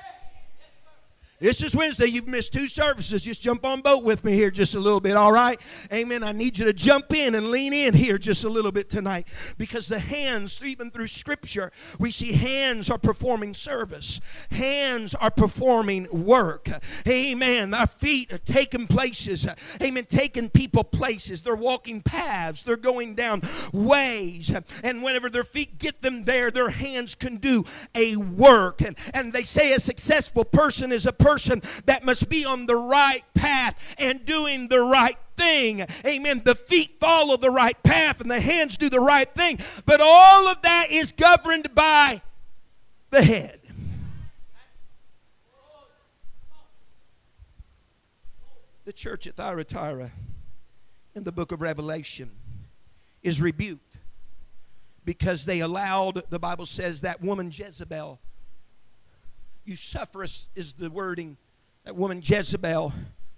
This 1.43 1.61
is 1.61 1.75
Wednesday. 1.75 2.05
You've 2.05 2.29
missed 2.29 2.53
two 2.53 2.69
services. 2.69 3.21
Just 3.21 3.41
jump 3.41 3.65
on 3.65 3.81
boat 3.81 4.05
with 4.05 4.23
me 4.23 4.31
here 4.31 4.49
just 4.49 4.75
a 4.75 4.79
little 4.79 5.01
bit, 5.01 5.17
all 5.17 5.33
right? 5.33 5.59
Amen. 5.91 6.23
I 6.23 6.31
need 6.31 6.57
you 6.57 6.63
to 6.63 6.71
jump 6.71 7.13
in 7.13 7.35
and 7.35 7.51
lean 7.51 7.73
in 7.73 7.93
here 7.93 8.17
just 8.17 8.45
a 8.45 8.49
little 8.49 8.71
bit 8.71 8.89
tonight 8.89 9.27
because 9.57 9.89
the 9.89 9.99
hands, 9.99 10.61
even 10.63 10.89
through 10.89 11.07
Scripture, 11.07 11.73
we 11.99 12.11
see 12.11 12.31
hands 12.31 12.89
are 12.89 12.97
performing 12.97 13.53
service, 13.53 14.21
hands 14.51 15.15
are 15.15 15.31
performing 15.31 16.07
work. 16.23 16.69
Amen. 17.05 17.73
Our 17.73 17.87
feet 17.87 18.31
are 18.31 18.37
taking 18.37 18.87
places. 18.87 19.45
Amen. 19.81 20.05
Taking 20.05 20.49
people 20.49 20.85
places. 20.85 21.41
They're 21.41 21.57
walking 21.57 22.01
paths. 22.03 22.63
They're 22.63 22.77
going 22.77 23.15
down 23.15 23.41
ways. 23.73 24.49
And 24.81 25.03
whenever 25.03 25.29
their 25.29 25.43
feet 25.43 25.77
get 25.77 26.01
them 26.01 26.23
there, 26.23 26.51
their 26.51 26.69
hands 26.69 27.15
can 27.15 27.35
do 27.35 27.65
a 27.93 28.15
work. 28.15 28.79
And, 28.81 28.97
and 29.13 29.33
they 29.33 29.43
say 29.43 29.73
a 29.73 29.79
successful 29.81 30.45
person 30.45 30.93
is 30.93 31.05
a 31.05 31.11
person 31.11 31.32
person 31.33 31.61
that 31.85 32.05
must 32.05 32.29
be 32.29 32.45
on 32.45 32.67
the 32.67 32.75
right 32.75 33.23
path 33.33 33.95
and 33.97 34.23
doing 34.23 34.67
the 34.67 34.81
right 34.81 35.17
thing. 35.35 35.83
Amen. 36.05 36.41
The 36.45 36.53
feet 36.53 36.99
follow 36.99 37.37
the 37.37 37.49
right 37.49 37.81
path 37.81 38.21
and 38.21 38.29
the 38.29 38.39
hands 38.39 38.77
do 38.77 38.87
the 38.87 38.99
right 38.99 39.29
thing. 39.33 39.57
But 39.85 39.99
all 39.99 40.47
of 40.47 40.61
that 40.61 40.91
is 40.91 41.11
governed 41.11 41.73
by 41.73 42.21
the 43.09 43.23
head. 43.23 43.59
The 48.85 48.93
church 48.93 49.25
at 49.25 49.35
Thyatira 49.35 50.11
in 51.15 51.23
the 51.23 51.31
book 51.31 51.51
of 51.51 51.61
Revelation 51.61 52.29
is 53.23 53.41
rebuked 53.41 53.95
because 55.03 55.45
they 55.45 55.61
allowed, 55.61 56.21
the 56.29 56.39
Bible 56.39 56.65
says, 56.65 57.01
that 57.01 57.21
woman 57.21 57.49
Jezebel 57.51 58.19
Eusephorus 59.65 60.49
is 60.55 60.73
the 60.73 60.89
wording, 60.89 61.37
that 61.85 61.95
woman 61.95 62.21
Jezebel, 62.23 62.93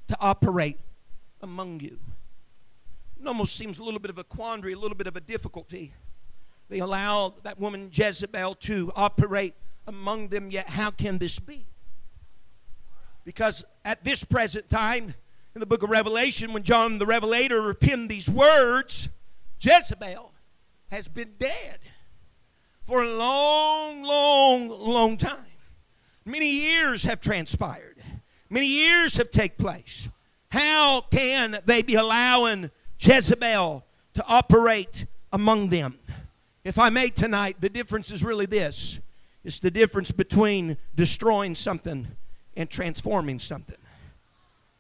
to 0.08 0.17
operate 0.20 0.79
among 1.41 1.79
you. 1.79 2.00
It 3.20 3.27
almost 3.27 3.55
seems 3.55 3.79
a 3.79 3.84
little 3.84 4.00
bit 4.00 4.12
of 4.12 4.17
a 4.17 4.24
quandary, 4.24 4.74
a 4.74 4.77
little 4.77 4.98
bit 4.98 5.08
of 5.08 5.15
a 5.15 5.22
difficulty. 5.22 5.94
They 6.70 6.79
allow 6.79 7.34
that 7.44 7.60
woman 7.60 7.89
Jezebel 7.91 8.55
to 8.55 8.91
operate 8.96 9.53
among 9.88 10.29
them, 10.29 10.51
yet 10.51 10.70
how 10.70 10.91
can 10.91 11.17
this 11.17 11.39
be? 11.39 11.65
Because 13.24 13.63
at 13.84 14.03
this 14.03 14.24
present 14.24 14.70
time, 14.70 15.15
in 15.53 15.60
the 15.60 15.65
book 15.65 15.84
of 15.84 15.89
Revelation, 15.89 16.53
when 16.53 16.63
John 16.63 16.98
the 16.98 17.05
Revelator 17.05 17.74
penned 17.74 18.10
these 18.10 18.29
words, 18.29 19.10
Jezebel 19.60 20.34
has 20.89 21.08
been 21.08 21.34
dead 21.39 21.79
for 22.84 23.03
a 23.03 23.10
long, 23.15 24.03
long, 24.03 24.67
long 24.67 25.17
time. 25.17 25.46
Many 26.25 26.50
years 26.50 27.03
have 27.03 27.22
transpired. 27.22 27.98
Many 28.50 28.67
years 28.67 29.15
have 29.17 29.29
taken 29.29 29.63
place. 29.63 30.10
How 30.50 31.01
can 31.01 31.58
they 31.65 31.84
be 31.84 31.96
allowing 31.96 32.72
Jezebel 32.98 33.86
to 34.15 34.25
operate 34.27 35.05
among 35.32 35.70
them? 35.70 36.00
If 36.63 36.79
I 36.79 36.89
may 36.89 37.10
tonight, 37.10 37.58
the 37.60 37.70
difference 37.70 38.12
is 38.12 38.24
really 38.24 38.48
this. 38.48 39.00
It's 39.44 39.60
the 39.60 39.70
difference 39.70 40.10
between 40.10 40.77
destroying 40.96 41.53
something 41.53 42.08
and 42.58 42.70
transforming 42.70 43.38
something. 43.38 43.77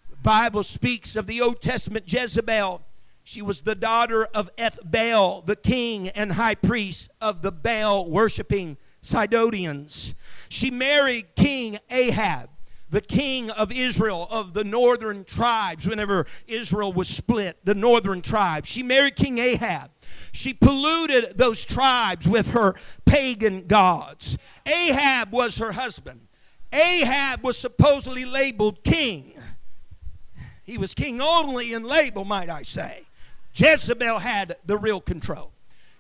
The 0.09 0.17
Bible 0.17 0.63
speaks 0.63 1.15
of 1.15 1.27
the 1.27 1.41
Old 1.41 1.61
Testament 1.61 2.11
Jezebel. 2.11 2.81
She 3.23 3.43
was 3.43 3.61
the 3.61 3.75
daughter 3.75 4.25
of 4.33 4.55
Ethbaal, 4.55 5.45
the 5.45 5.55
king 5.55 6.09
and 6.09 6.31
high 6.31 6.55
priest 6.55 7.11
of 7.21 7.43
the 7.43 7.51
Baal 7.51 8.09
worshiping 8.09 8.77
Sidonians. 9.03 10.15
She 10.49 10.71
married 10.71 11.35
King 11.35 11.77
Ahab, 11.89 12.49
the 12.89 13.01
king 13.01 13.49
of 13.49 13.71
Israel 13.71 14.27
of 14.29 14.53
the 14.53 14.63
northern 14.63 15.23
tribes, 15.23 15.87
whenever 15.87 16.25
Israel 16.47 16.93
was 16.93 17.07
split, 17.07 17.57
the 17.63 17.75
northern 17.75 18.21
tribes. 18.21 18.69
She 18.69 18.83
married 18.83 19.15
King 19.15 19.37
Ahab. 19.37 19.91
She 20.31 20.53
polluted 20.53 21.37
those 21.37 21.65
tribes 21.65 22.27
with 22.27 22.51
her 22.51 22.75
pagan 23.05 23.67
gods. 23.67 24.37
Ahab 24.65 25.31
was 25.31 25.57
her 25.57 25.71
husband. 25.71 26.27
Ahab 26.71 27.43
was 27.43 27.57
supposedly 27.57 28.25
labeled 28.25 28.83
king. 28.83 29.33
He 30.63 30.77
was 30.77 30.93
king 30.93 31.21
only 31.21 31.73
in 31.73 31.83
label, 31.83 32.25
might 32.25 32.49
I 32.49 32.63
say. 32.63 33.03
Jezebel 33.53 34.19
had 34.19 34.57
the 34.65 34.77
real 34.77 34.99
control. 34.99 35.51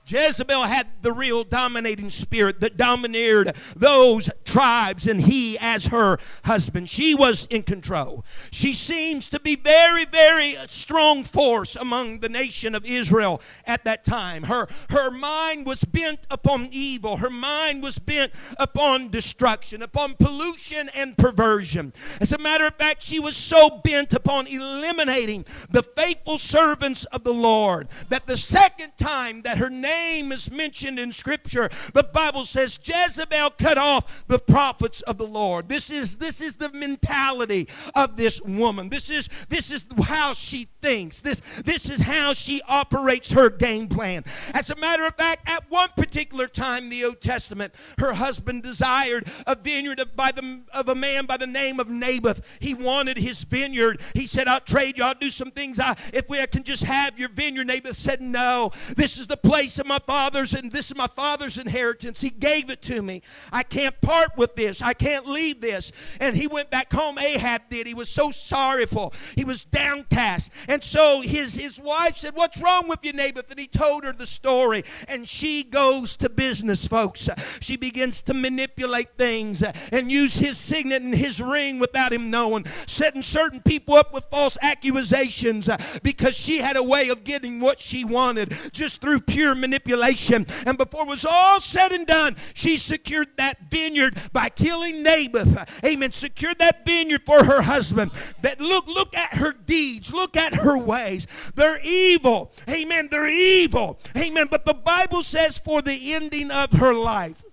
Jezebel 0.07 0.63
had 0.63 0.87
the 1.01 1.11
real 1.11 1.43
dominating 1.43 2.11
spirit 2.11 2.59
that 2.59 2.77
domineered 2.77 3.55
those 3.75 4.29
tribes, 4.43 5.07
and 5.07 5.21
he, 5.21 5.57
as 5.59 5.87
her 5.87 6.19
husband, 6.43 6.89
she 6.89 7.15
was 7.15 7.47
in 7.47 7.63
control. 7.63 8.23
She 8.51 8.75
seems 8.75 9.29
to 9.29 9.39
be 9.39 9.55
very, 9.55 10.05
very 10.05 10.57
strong 10.67 11.23
force 11.23 11.75
among 11.75 12.19
the 12.19 12.29
nation 12.29 12.75
of 12.75 12.85
Israel 12.85 13.41
at 13.65 13.83
that 13.85 14.03
time. 14.03 14.43
Her, 14.43 14.67
her 14.89 15.09
mind 15.09 15.65
was 15.65 15.83
bent 15.83 16.19
upon 16.29 16.69
evil, 16.71 17.17
her 17.17 17.31
mind 17.31 17.81
was 17.81 17.97
bent 17.97 18.31
upon 18.59 19.09
destruction, 19.09 19.81
upon 19.81 20.15
pollution 20.15 20.89
and 20.93 21.17
perversion. 21.17 21.93
As 22.21 22.31
a 22.31 22.37
matter 22.37 22.67
of 22.67 22.75
fact, 22.75 23.01
she 23.01 23.19
was 23.19 23.35
so 23.35 23.81
bent 23.83 24.13
upon 24.13 24.45
eliminating 24.45 25.45
the 25.71 25.83
faithful 25.83 26.37
servants 26.37 27.05
of 27.05 27.23
the 27.23 27.33
Lord 27.33 27.87
that 28.09 28.27
the 28.27 28.37
second 28.37 28.91
time 28.97 29.41
that 29.41 29.57
her 29.57 29.69
name 29.69 29.94
name 29.95 30.31
is 30.31 30.51
mentioned 30.51 30.99
in 30.99 31.11
Scripture, 31.11 31.69
the 31.93 32.03
Bible 32.03 32.45
says 32.45 32.79
Jezebel 32.83 33.51
cut 33.51 33.77
off 33.77 34.25
the 34.27 34.39
prophets 34.39 35.01
of 35.01 35.17
the 35.17 35.27
Lord. 35.27 35.69
This 35.69 35.89
is 35.89 36.17
this 36.17 36.41
is 36.41 36.55
the 36.55 36.71
mentality 36.71 37.67
of 37.95 38.15
this 38.15 38.41
woman. 38.41 38.89
This 38.89 39.09
is 39.09 39.29
this 39.49 39.71
is 39.71 39.85
how 40.03 40.33
she 40.33 40.67
thinks. 40.81 41.21
This 41.21 41.41
this 41.63 41.89
is 41.89 41.99
how 41.99 42.33
she 42.33 42.61
operates 42.67 43.31
her 43.31 43.49
game 43.49 43.87
plan. 43.87 44.23
As 44.53 44.69
a 44.69 44.75
matter 44.75 45.05
of 45.05 45.15
fact, 45.15 45.49
at 45.49 45.63
one 45.69 45.89
particular 45.97 46.47
time 46.47 46.85
in 46.85 46.89
the 46.89 47.05
Old 47.05 47.21
Testament, 47.21 47.73
her 47.99 48.13
husband 48.13 48.63
desired 48.63 49.27
a 49.47 49.55
vineyard 49.55 49.99
of, 49.99 50.15
by 50.15 50.31
the, 50.31 50.61
of 50.73 50.89
a 50.89 50.95
man 50.95 51.25
by 51.25 51.37
the 51.37 51.47
name 51.47 51.79
of 51.79 51.89
Naboth. 51.89 52.41
He 52.59 52.73
wanted 52.73 53.17
his 53.17 53.43
vineyard. 53.43 54.01
He 54.13 54.27
said, 54.27 54.47
"I'll 54.47 54.59
trade 54.59 54.97
you. 54.97 55.03
I'll 55.03 55.13
do 55.13 55.29
some 55.29 55.51
things. 55.51 55.79
I, 55.79 55.95
if 56.13 56.29
we 56.29 56.39
I 56.39 56.45
can 56.45 56.63
just 56.63 56.83
have 56.83 57.19
your 57.19 57.29
vineyard." 57.29 57.67
Naboth 57.67 57.97
said, 57.97 58.21
"No. 58.21 58.71
This 58.95 59.17
is 59.17 59.27
the 59.27 59.37
place 59.37 59.79
of 59.85 59.89
my 59.89 59.99
father's, 59.99 60.53
and 60.53 60.71
this 60.71 60.89
is 60.89 60.95
my 60.95 61.07
father's 61.07 61.57
inheritance. 61.57 62.19
He 62.21 62.29
gave 62.29 62.69
it 62.69 62.81
to 62.83 63.01
me. 63.01 63.21
I 63.51 63.63
can't 63.63 63.99
part 64.01 64.35
with 64.35 64.55
this. 64.55 64.81
I 64.81 64.93
can't 64.93 65.27
leave 65.27 65.61
this. 65.61 65.91
And 66.19 66.35
he 66.35 66.47
went 66.47 66.71
back 66.71 66.91
home. 66.91 67.17
Ahab 67.17 67.69
did. 67.69 67.87
He 67.87 67.93
was 67.93 68.09
so 68.09 68.31
sorrowful. 68.31 69.13
He 69.35 69.45
was 69.45 69.63
downcast. 69.65 70.51
And 70.67 70.83
so 70.83 71.21
his, 71.21 71.55
his 71.55 71.79
wife 71.79 72.17
said, 72.17 72.35
What's 72.35 72.59
wrong 72.61 72.87
with 72.87 73.05
you, 73.05 73.13
Naboth? 73.13 73.49
And 73.51 73.59
he 73.59 73.67
told 73.67 74.03
her 74.03 74.13
the 74.13 74.25
story. 74.25 74.83
And 75.07 75.27
she 75.29 75.63
goes 75.63 76.17
to 76.17 76.29
business, 76.29 76.87
folks. 76.87 77.29
She 77.61 77.77
begins 77.77 78.21
to 78.23 78.33
manipulate 78.33 79.17
things 79.17 79.63
and 79.91 80.11
use 80.11 80.37
his 80.37 80.57
signet 80.57 81.03
and 81.03 81.13
his 81.13 81.39
ring 81.39 81.79
without 81.79 82.11
him 82.11 82.29
knowing, 82.29 82.65
setting 82.87 83.21
certain 83.21 83.61
people 83.61 83.95
up 83.95 84.13
with 84.13 84.25
false 84.25 84.57
accusations 84.61 85.69
because 86.01 86.35
she 86.35 86.57
had 86.57 86.75
a 86.75 86.83
way 86.83 87.09
of 87.09 87.23
getting 87.23 87.59
what 87.59 87.79
she 87.79 88.03
wanted 88.03 88.53
just 88.71 88.99
through 88.99 89.21
pure 89.21 89.53
manipulation 89.53 89.74
manipulation. 89.75 90.45
And 90.65 90.77
before 90.77 91.03
it 91.03 91.07
was 91.07 91.25
all 91.25 91.59
said 91.59 91.91
and 91.91 92.07
done, 92.07 92.35
she 92.53 92.77
secured 92.77 93.27
that 93.37 93.69
vineyard 93.69 94.17
by 94.31 94.49
killing 94.49 95.03
Naboth. 95.03 95.83
Amen. 95.83 96.11
Secured 96.11 96.59
that 96.59 96.85
vineyard 96.85 97.23
for 97.25 97.43
her 97.43 97.61
husband. 97.61 98.11
But 98.41 98.59
look, 98.59 98.87
look 98.87 99.15
at 99.15 99.33
her 99.33 99.53
deeds. 99.53 100.13
Look 100.13 100.37
at 100.37 100.55
her 100.55 100.77
ways. 100.77 101.27
They're 101.55 101.81
evil. 101.81 102.53
Amen. 102.69 103.09
They're 103.11 103.27
evil. 103.27 103.99
Amen. 104.17 104.47
But 104.49 104.65
the 104.65 104.73
Bible 104.73 105.23
says 105.23 105.57
for 105.57 105.81
the 105.81 106.13
ending 106.13 106.51
of 106.51 106.71
her 106.73 106.93
life 106.93 107.43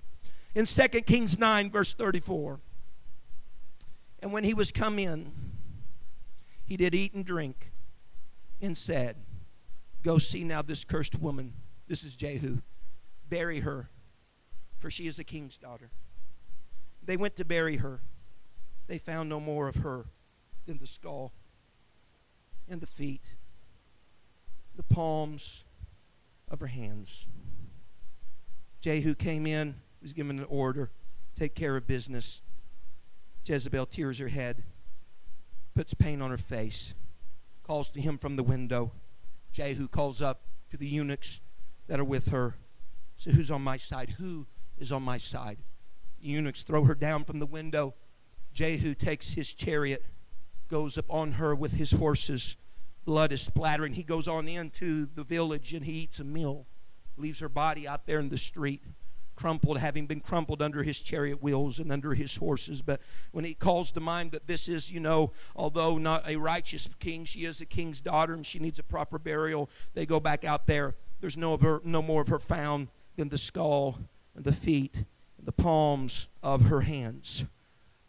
in 0.55 0.67
2 0.67 0.89
Kings 1.03 1.39
9, 1.39 1.71
verse 1.71 1.93
34. 1.95 2.61
And 4.21 4.33
when 4.33 4.45
he 4.45 4.55
was 4.55 4.71
come 4.71 4.99
in, 4.99 5.33
he 6.65 6.77
did 6.77 6.95
eat 6.95 7.13
and 7.15 7.25
drink 7.25 7.73
and 8.61 8.77
said, 8.77 9.17
Go 10.03 10.19
see 10.19 10.43
now 10.43 10.63
this 10.63 10.85
cursed 10.85 11.21
woman. 11.21 11.55
This 11.93 12.05
is 12.05 12.17
Jehu. 12.17 12.57
Bury 13.29 13.61
her, 13.61 13.91
for 14.79 14.89
she 14.89 15.07
is 15.07 15.19
a 15.19 15.25
king's 15.25 15.59
daughter. 15.59 15.91
They 17.05 17.19
went 17.19 17.37
to 17.37 17.45
bury 17.45 17.77
her. 17.77 18.01
They 18.87 18.97
found 18.97 19.29
no 19.29 19.39
more 19.39 19.69
of 19.69 19.75
her 19.75 20.07
than 20.65 20.79
the 20.79 20.87
skull 20.87 21.35
and 22.67 22.81
the 22.81 22.87
feet, 22.87 23.35
the 24.75 24.83
palms 24.83 25.65
of 26.51 26.61
her 26.61 26.69
hands. 26.69 27.27
Jehu 28.81 29.15
came 29.15 29.47
in, 29.47 29.75
was 30.01 30.15
given 30.15 30.39
an 30.39 30.47
order 30.49 30.91
take 31.37 31.55
care 31.55 31.77
of 31.77 31.87
business. 31.87 32.41
Jezebel 33.45 33.85
tears 33.85 34.19
her 34.19 34.29
head, 34.29 34.63
puts 35.75 35.93
paint 35.93 36.23
on 36.23 36.31
her 36.31 36.39
face, 36.39 36.95
calls 37.63 37.91
to 37.91 38.01
him 38.01 38.17
from 38.17 38.37
the 38.37 38.43
window. 38.43 38.93
Jehu 39.53 39.89
calls 39.89 40.23
up 40.23 40.41
to 40.71 40.79
the 40.79 40.87
eunuchs 40.87 41.43
that 41.87 42.01
are 42.01 42.05
with 42.05 42.29
her. 42.29 42.57
So, 43.17 43.31
who's 43.31 43.51
on 43.51 43.63
my 43.63 43.77
side? 43.77 44.11
Who 44.19 44.47
is 44.79 44.93
on 44.93 45.03
my 45.03 45.19
side? 45.19 45.59
Eunuchs 46.21 46.63
throw 46.63 46.85
her 46.85 46.95
down 46.95 47.25
from 47.25 47.39
the 47.39 47.47
window. 47.47 47.95
Jehu 48.53 48.95
takes 48.95 49.33
his 49.33 49.53
chariot, 49.53 50.05
goes 50.69 50.99
up 50.99 51.07
on 51.09 51.33
her 51.33 51.55
with 51.55 51.73
his 51.73 51.93
horses. 51.93 52.57
Blood 53.05 53.33
is 53.33 53.41
splattering. 53.41 53.95
He 53.95 54.03
goes 54.03 54.29
on 54.29 54.47
into 54.47 55.07
the 55.07 55.25
village 55.25 55.73
and 55.73 55.85
he 55.85 55.93
eats 55.93 56.21
a 56.21 56.25
meal, 56.25 56.67
leaves 57.17 57.41
her 57.41 57.49
body 57.49 57.89
out 57.89 58.07
there 58.07 58.21
in 58.21 58.29
the 58.29 58.39
street 58.39 58.83
crumpled, 59.35 59.79
having 59.79 60.07
been 60.07 60.21
crumpled 60.21 60.63
under 60.63 60.83
his 60.83 60.99
chariot 60.99 61.43
wheels 61.43 61.79
and 61.79 61.91
under 61.91 62.15
his 62.15 62.37
horses. 62.37 62.83
But 62.83 63.01
when 63.33 63.45
he 63.45 63.55
calls 63.55 63.91
to 63.93 64.01
mind 64.01 64.33
that 64.33 64.47
this 64.47 64.69
is, 64.69 64.91
you 64.91 65.01
know, 65.01 65.33
although 65.57 65.99
not 65.99 66.29
a 66.29 66.37
righteous 66.37 66.89
king, 67.01 67.25
she 67.25 67.41
is 67.41 67.61
a 67.61 67.67
king's 67.67 68.01
daughter 68.01 68.35
and 68.35 68.47
she 68.47 68.59
needs 68.59 68.79
a 68.79 68.85
proper 68.85 69.19
burial, 69.19 69.71
they 69.95 70.07
go 70.07 70.21
back 70.21 70.45
out 70.45 70.67
there. 70.67 70.95
There's 71.23 71.39
no, 71.39 71.57
her, 71.57 71.81
no 71.85 72.03
more 72.03 72.21
of 72.21 72.29
her 72.29 72.39
found 72.39 72.89
than 73.17 73.31
the 73.31 73.39
skull 73.39 73.99
and 74.35 74.45
the 74.45 74.53
feet 74.53 74.97
and 75.39 75.47
the 75.47 75.53
palms 75.53 76.29
of 76.43 76.67
her 76.67 76.83
hands. 76.83 77.45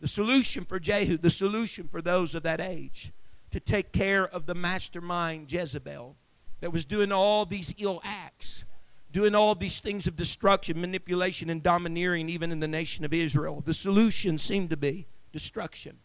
The 0.02 0.08
solution 0.08 0.66
for 0.66 0.80
Jehu, 0.80 1.18
the 1.18 1.30
solution 1.30 1.88
for 1.88 2.02
those 2.02 2.36
of 2.36 2.44
that 2.44 2.60
age, 2.60 3.14
to 3.52 3.62
take 3.62 3.94
care 3.94 4.28
of 4.28 4.48
the 4.48 4.56
mastermind 4.56 5.50
Jezebel 5.50 6.18
that 6.60 6.74
was 6.74 6.84
doing 6.84 7.12
all 7.12 7.46
these 7.46 7.74
ill 7.78 8.02
acts 8.04 8.66
doing 9.14 9.36
all 9.36 9.54
these 9.54 9.80
things 9.80 10.08
of 10.08 10.16
destruction, 10.16 10.82
manipulation, 10.82 11.52
and 11.52 11.62
domineering, 11.62 12.28
even 12.30 12.52
in 12.52 12.60
the 12.60 12.68
nation 12.68 13.06
of 13.06 13.14
Israel. 13.14 13.62
The 13.64 13.74
solution 13.74 14.40
seemed 14.40 14.72
to 14.72 14.78
be 14.78 15.06
destruction. 15.32 16.00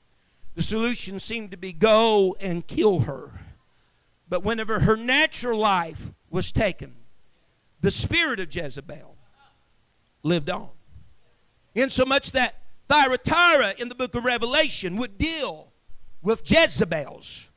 The 0.55 0.63
solution 0.63 1.19
seemed 1.19 1.51
to 1.53 1.57
be 1.57 1.73
go 1.73 2.37
and 2.39 2.67
kill 2.67 3.01
her. 3.01 3.33
But 4.29 4.45
whenever 4.45 4.81
her 4.81 4.97
natural 4.97 5.59
life 5.59 6.13
was 6.29 6.53
taken, 6.53 6.98
the 7.81 7.91
spirit 7.91 8.41
of 8.41 8.55
Jezebel 8.55 9.17
lived 10.23 10.51
on. 10.51 10.69
Insomuch 11.75 12.33
that 12.33 12.57
Thyatira 12.89 13.75
in 13.79 13.89
the 13.89 13.95
book 13.95 14.15
of 14.15 14.25
Revelation 14.25 14.97
would 14.97 15.19
deal 15.19 15.73
with 16.23 16.43
Jezebel's 16.51 17.51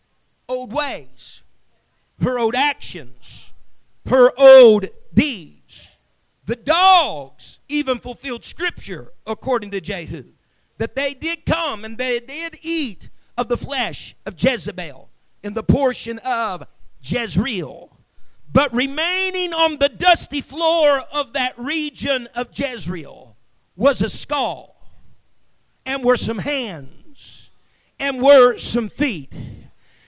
old 0.48 0.74
ways, 0.74 1.44
her 2.22 2.38
old 2.38 2.56
actions, 2.56 3.54
her 4.08 4.32
old 4.38 4.88
deeds. 5.14 5.98
The 6.46 6.56
dogs 6.56 7.60
even 7.70 8.00
fulfilled 8.00 8.44
scripture 8.44 9.14
according 9.26 9.72
to 9.72 9.82
Jehu 9.82 10.26
that 10.78 10.96
they 10.96 11.14
did 11.14 11.46
come 11.46 11.86
and 11.86 11.98
they 11.98 12.20
did 12.20 12.58
eat 12.64 13.10
of 13.38 13.48
the 13.48 13.58
flesh 13.58 14.16
of 14.26 14.34
Jezebel 14.38 15.10
in 15.44 15.54
the 15.54 15.64
portion 15.64 16.20
of 16.26 16.66
Jezreel. 17.02 17.91
But 18.54 18.74
remaining 18.74 19.54
on 19.54 19.78
the 19.78 19.90
dusty 19.90 20.42
floor 20.42 21.04
of 21.12 21.34
that 21.34 21.58
region 21.58 22.28
of 22.36 22.50
Jezreel 22.54 23.38
was 23.76 24.02
a 24.02 24.10
skull, 24.10 24.76
and 25.86 26.04
were 26.04 26.18
some 26.18 26.40
hands, 26.40 27.50
and 28.00 28.22
were 28.22 28.58
some 28.58 28.90
feet. 28.90 29.34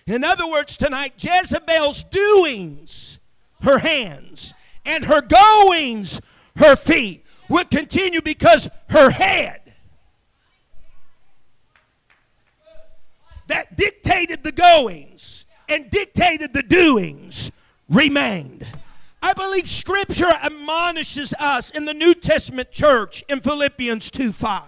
In 0.06 0.24
other 0.24 0.46
words, 0.50 0.76
tonight, 0.76 1.14
Jezebel's 1.18 2.04
doings, 2.04 3.18
her 3.62 3.80
hands, 3.80 4.54
and 4.86 5.06
her 5.06 5.22
goings, 5.22 6.20
her 6.58 6.76
feet, 6.76 7.26
would 7.50 7.70
continue 7.70 8.22
because 8.22 8.70
her 8.90 9.10
head 9.10 9.62
that 13.48 13.78
dictated 13.78 14.44
the 14.44 14.52
goings 14.52 15.46
and 15.70 15.90
dictated 15.90 16.54
the 16.54 16.64
doings 16.64 17.52
remained. 17.90 18.68
I 19.22 19.34
believe 19.34 19.70
Scripture 19.70 20.30
admonishes 20.30 21.34
us 21.40 21.70
in 21.70 21.86
the 21.86 21.94
New 21.94 22.14
Testament 22.14 22.72
church 22.72 23.24
in 23.30 23.40
Philippians 23.40 24.12
2 24.12 24.32
5. 24.32 24.64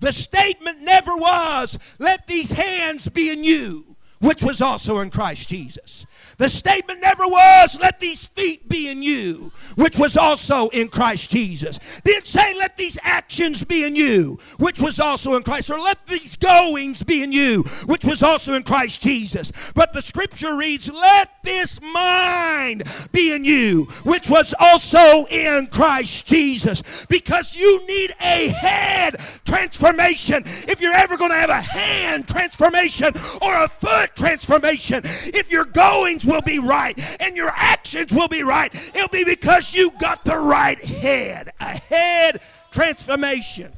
The 0.00 0.12
statement 0.12 0.80
never 0.80 1.14
was, 1.14 1.78
let 1.98 2.26
these 2.26 2.52
hands 2.52 3.08
be 3.08 3.30
in 3.30 3.44
you, 3.44 3.96
which 4.20 4.42
was 4.42 4.60
also 4.60 4.98
in 4.98 5.10
Christ 5.10 5.48
Jesus. 5.48 6.06
The 6.42 6.48
statement 6.48 7.00
never 7.00 7.28
was, 7.28 7.78
let 7.80 8.00
these 8.00 8.26
feet 8.26 8.68
be 8.68 8.88
in 8.88 9.00
you, 9.00 9.52
which 9.76 9.96
was 9.96 10.16
also 10.16 10.70
in 10.70 10.88
Christ 10.88 11.30
Jesus. 11.30 11.78
Didn't 12.04 12.26
say, 12.26 12.58
let 12.58 12.76
these 12.76 12.98
actions 13.04 13.62
be 13.62 13.84
in 13.84 13.94
you, 13.94 14.40
which 14.58 14.80
was 14.80 14.98
also 14.98 15.36
in 15.36 15.44
Christ, 15.44 15.70
or 15.70 15.78
let 15.78 16.04
these 16.08 16.34
goings 16.34 17.04
be 17.04 17.22
in 17.22 17.30
you, 17.30 17.62
which 17.86 18.04
was 18.04 18.24
also 18.24 18.54
in 18.54 18.64
Christ 18.64 19.00
Jesus. 19.02 19.52
But 19.76 19.92
the 19.92 20.02
scripture 20.02 20.56
reads, 20.56 20.92
let 20.92 21.30
this 21.44 21.80
mind 21.80 22.82
be 23.12 23.32
in 23.32 23.44
you, 23.44 23.84
which 24.02 24.28
was 24.28 24.52
also 24.58 25.26
in 25.26 25.68
Christ 25.68 26.26
Jesus. 26.26 26.82
Because 27.08 27.54
you 27.54 27.86
need 27.86 28.14
a 28.20 28.48
head 28.48 29.20
transformation. 29.44 30.42
If 30.66 30.80
you're 30.80 30.92
ever 30.92 31.16
going 31.16 31.30
to 31.30 31.36
have 31.36 31.50
a 31.50 31.60
hand 31.60 32.26
transformation 32.26 33.14
or 33.40 33.62
a 33.62 33.68
foot 33.68 34.16
transformation, 34.16 35.02
if 35.04 35.48
you're 35.48 35.66
going 35.66 36.18
will 36.32 36.42
be 36.42 36.58
right 36.58 36.98
and 37.20 37.36
your 37.36 37.52
actions 37.54 38.10
will 38.10 38.28
be 38.28 38.42
right. 38.42 38.74
It'll 38.94 39.08
be 39.08 39.24
because 39.24 39.74
you 39.74 39.90
got 40.00 40.24
the 40.24 40.36
right 40.36 40.82
head. 40.82 41.50
A 41.60 41.64
head 41.64 42.40
transformation. 42.70 43.72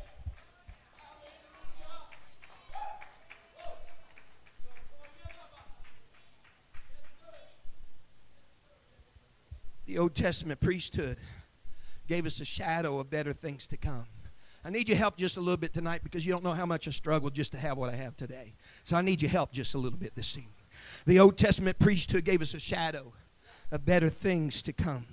The 9.86 9.98
Old 9.98 10.14
Testament 10.14 10.60
priesthood 10.60 11.18
gave 12.08 12.24
us 12.26 12.40
a 12.40 12.44
shadow 12.44 12.98
of 12.98 13.10
better 13.10 13.32
things 13.32 13.66
to 13.68 13.76
come. 13.76 14.06
I 14.64 14.70
need 14.70 14.88
your 14.88 14.96
help 14.96 15.16
just 15.16 15.36
a 15.36 15.40
little 15.40 15.58
bit 15.58 15.74
tonight 15.74 16.00
because 16.02 16.24
you 16.24 16.32
don't 16.32 16.42
know 16.42 16.52
how 16.52 16.64
much 16.64 16.88
I 16.88 16.90
struggled 16.90 17.34
just 17.34 17.52
to 17.52 17.58
have 17.58 17.76
what 17.76 17.90
I 17.90 17.96
have 17.96 18.16
today. 18.16 18.54
So 18.82 18.96
I 18.96 19.02
need 19.02 19.20
your 19.20 19.30
help 19.30 19.52
just 19.52 19.74
a 19.74 19.78
little 19.78 19.98
bit 19.98 20.14
this 20.14 20.38
evening. 20.38 20.53
The 21.06 21.20
Old 21.20 21.36
Testament 21.36 21.78
priesthood 21.78 22.24
gave 22.24 22.40
us 22.40 22.54
a 22.54 22.60
shadow 22.60 23.12
of 23.70 23.84
better 23.84 24.08
things 24.08 24.62
to 24.62 24.72
come. 24.72 25.06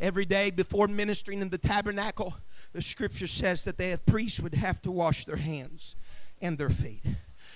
Every 0.00 0.24
day 0.24 0.50
before 0.50 0.86
ministering 0.86 1.40
in 1.40 1.48
the 1.48 1.58
tabernacle, 1.58 2.36
the 2.72 2.82
scripture 2.82 3.26
says 3.26 3.64
that 3.64 3.76
the 3.76 3.98
priests 4.06 4.38
would 4.38 4.54
have 4.54 4.80
to 4.82 4.92
wash 4.92 5.24
their 5.24 5.36
hands 5.36 5.96
and 6.40 6.56
their 6.56 6.70
feet. 6.70 7.02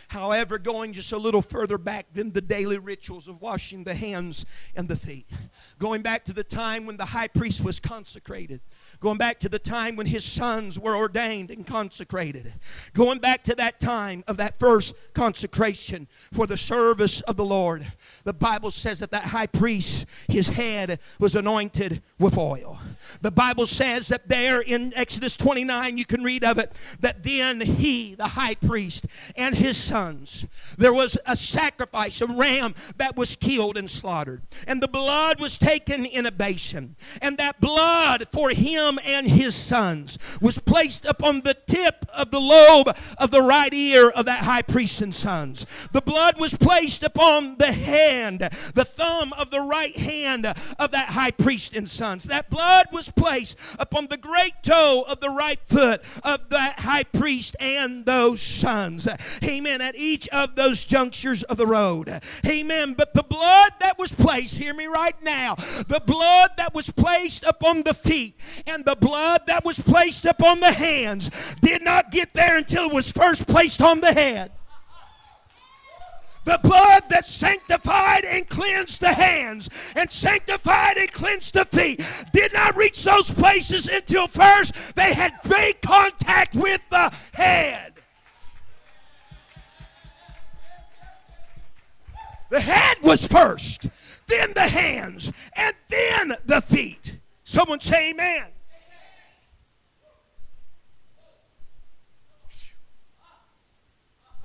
However, 0.08 0.58
going 0.58 0.92
just 0.92 1.12
a 1.12 1.18
little 1.18 1.42
further 1.42 1.78
back 1.78 2.06
than 2.12 2.32
the 2.32 2.40
daily 2.40 2.78
rituals 2.78 3.28
of 3.28 3.40
washing 3.40 3.84
the 3.84 3.94
hands 3.94 4.46
and 4.74 4.88
the 4.88 4.96
feet, 4.96 5.26
going 5.78 6.02
back 6.02 6.24
to 6.24 6.32
the 6.32 6.44
time 6.44 6.86
when 6.86 6.96
the 6.96 7.04
high 7.04 7.28
priest 7.28 7.62
was 7.62 7.78
consecrated, 7.78 8.60
Going 9.00 9.18
back 9.18 9.38
to 9.40 9.48
the 9.48 9.60
time 9.60 9.94
when 9.94 10.06
his 10.06 10.24
sons 10.24 10.76
were 10.76 10.96
ordained 10.96 11.52
and 11.52 11.64
consecrated. 11.64 12.52
Going 12.94 13.20
back 13.20 13.44
to 13.44 13.54
that 13.54 13.78
time 13.78 14.24
of 14.26 14.38
that 14.38 14.58
first 14.58 14.94
consecration 15.14 16.08
for 16.32 16.48
the 16.48 16.56
service 16.56 17.20
of 17.22 17.36
the 17.36 17.44
Lord. 17.44 17.86
The 18.24 18.32
Bible 18.32 18.72
says 18.72 18.98
that 18.98 19.12
that 19.12 19.24
high 19.24 19.46
priest, 19.46 20.06
his 20.26 20.48
head 20.48 20.98
was 21.20 21.36
anointed 21.36 22.02
with 22.18 22.36
oil. 22.36 22.80
The 23.20 23.30
Bible 23.30 23.66
says 23.66 24.08
that 24.08 24.28
there 24.28 24.60
in 24.60 24.92
Exodus 24.96 25.36
29, 25.36 25.96
you 25.96 26.04
can 26.04 26.24
read 26.24 26.42
of 26.42 26.58
it, 26.58 26.72
that 26.98 27.22
then 27.22 27.60
he, 27.60 28.16
the 28.16 28.28
high 28.28 28.56
priest, 28.56 29.06
and 29.36 29.54
his 29.54 29.76
sons, 29.98 30.46
there 30.76 30.92
was 30.92 31.18
a 31.26 31.36
sacrifice, 31.36 32.20
a 32.20 32.26
ram 32.26 32.74
that 32.96 33.16
was 33.16 33.36
killed 33.36 33.76
and 33.76 33.90
slaughtered. 33.90 34.42
And 34.66 34.82
the 34.82 34.88
blood 34.88 35.40
was 35.40 35.58
taken 35.58 36.04
in 36.04 36.26
a 36.26 36.30
basin. 36.30 36.96
And 37.20 37.36
that 37.38 37.60
blood 37.60 38.28
for 38.32 38.50
him 38.50 38.68
him 38.68 38.98
and 39.04 39.26
his 39.26 39.54
sons 39.54 40.18
was 40.40 40.58
placed 40.58 41.04
upon 41.04 41.40
the 41.40 41.54
tip 41.54 42.06
of 42.14 42.30
the 42.30 42.40
lobe 42.40 42.94
of 43.18 43.30
the 43.30 43.42
right 43.42 43.72
ear 43.72 44.10
of 44.10 44.26
that 44.26 44.42
high 44.44 44.62
priest 44.62 45.00
and 45.00 45.14
sons. 45.14 45.66
The 45.92 46.00
blood 46.00 46.38
was 46.38 46.54
placed 46.54 47.02
upon 47.02 47.56
the 47.56 47.72
hand, 47.72 48.40
the 48.74 48.84
thumb 48.84 49.32
of 49.34 49.50
the 49.50 49.60
right 49.60 49.96
hand 49.96 50.46
of 50.46 50.90
that 50.90 51.10
high 51.10 51.30
priest 51.30 51.74
and 51.74 51.88
sons. 51.88 52.24
That 52.24 52.50
blood 52.50 52.86
was 52.92 53.10
placed 53.10 53.58
upon 53.78 54.06
the 54.06 54.16
great 54.16 54.54
toe 54.62 55.04
of 55.08 55.20
the 55.20 55.30
right 55.30 55.60
foot 55.66 56.02
of 56.22 56.48
that 56.50 56.80
high 56.80 57.04
priest 57.04 57.56
and 57.60 58.04
those 58.04 58.40
sons. 58.42 59.08
Amen. 59.42 59.80
At 59.88 59.96
each 59.96 60.28
of 60.28 60.54
those 60.54 60.84
junctures 60.84 61.42
of 61.44 61.56
the 61.56 61.66
road. 61.66 62.20
Amen. 62.46 62.94
But 62.96 63.14
the 63.14 63.22
blood 63.22 63.72
that 63.80 63.98
was 63.98 64.12
placed, 64.12 64.58
hear 64.58 64.74
me 64.74 64.86
right 64.86 65.14
now, 65.22 65.54
the 65.54 66.02
blood 66.04 66.50
that 66.56 66.74
was 66.74 66.90
placed 66.90 67.44
upon 67.44 67.82
the 67.82 67.94
feet 67.94 68.34
and 68.66 68.78
and 68.78 68.84
the 68.84 68.94
blood 68.94 69.40
that 69.48 69.64
was 69.64 69.80
placed 69.80 70.24
upon 70.24 70.60
the 70.60 70.70
hands 70.70 71.30
did 71.60 71.82
not 71.82 72.12
get 72.12 72.32
there 72.32 72.58
until 72.58 72.84
it 72.84 72.94
was 72.94 73.10
first 73.10 73.44
placed 73.48 73.82
on 73.82 74.00
the 74.00 74.12
head. 74.12 74.52
The 76.44 76.60
blood 76.62 77.02
that 77.10 77.26
sanctified 77.26 78.24
and 78.24 78.48
cleansed 78.48 79.00
the 79.00 79.12
hands 79.12 79.68
and 79.96 80.10
sanctified 80.12 80.96
and 80.96 81.12
cleansed 81.12 81.54
the 81.54 81.64
feet 81.64 82.00
did 82.32 82.52
not 82.52 82.76
reach 82.76 83.02
those 83.02 83.32
places 83.32 83.88
until 83.88 84.28
first 84.28 84.94
they 84.94 85.12
had 85.12 85.32
made 85.48 85.82
contact 85.82 86.54
with 86.54 86.80
the 86.90 87.12
head. 87.34 87.97
The 92.50 92.60
head 92.60 92.98
was 93.02 93.26
first, 93.26 93.88
then 94.26 94.52
the 94.54 94.68
hands, 94.68 95.32
and 95.54 95.76
then 95.88 96.34
the 96.46 96.62
feet. 96.62 97.18
Someone 97.44 97.80
say 97.80 98.10
amen. 98.10 98.46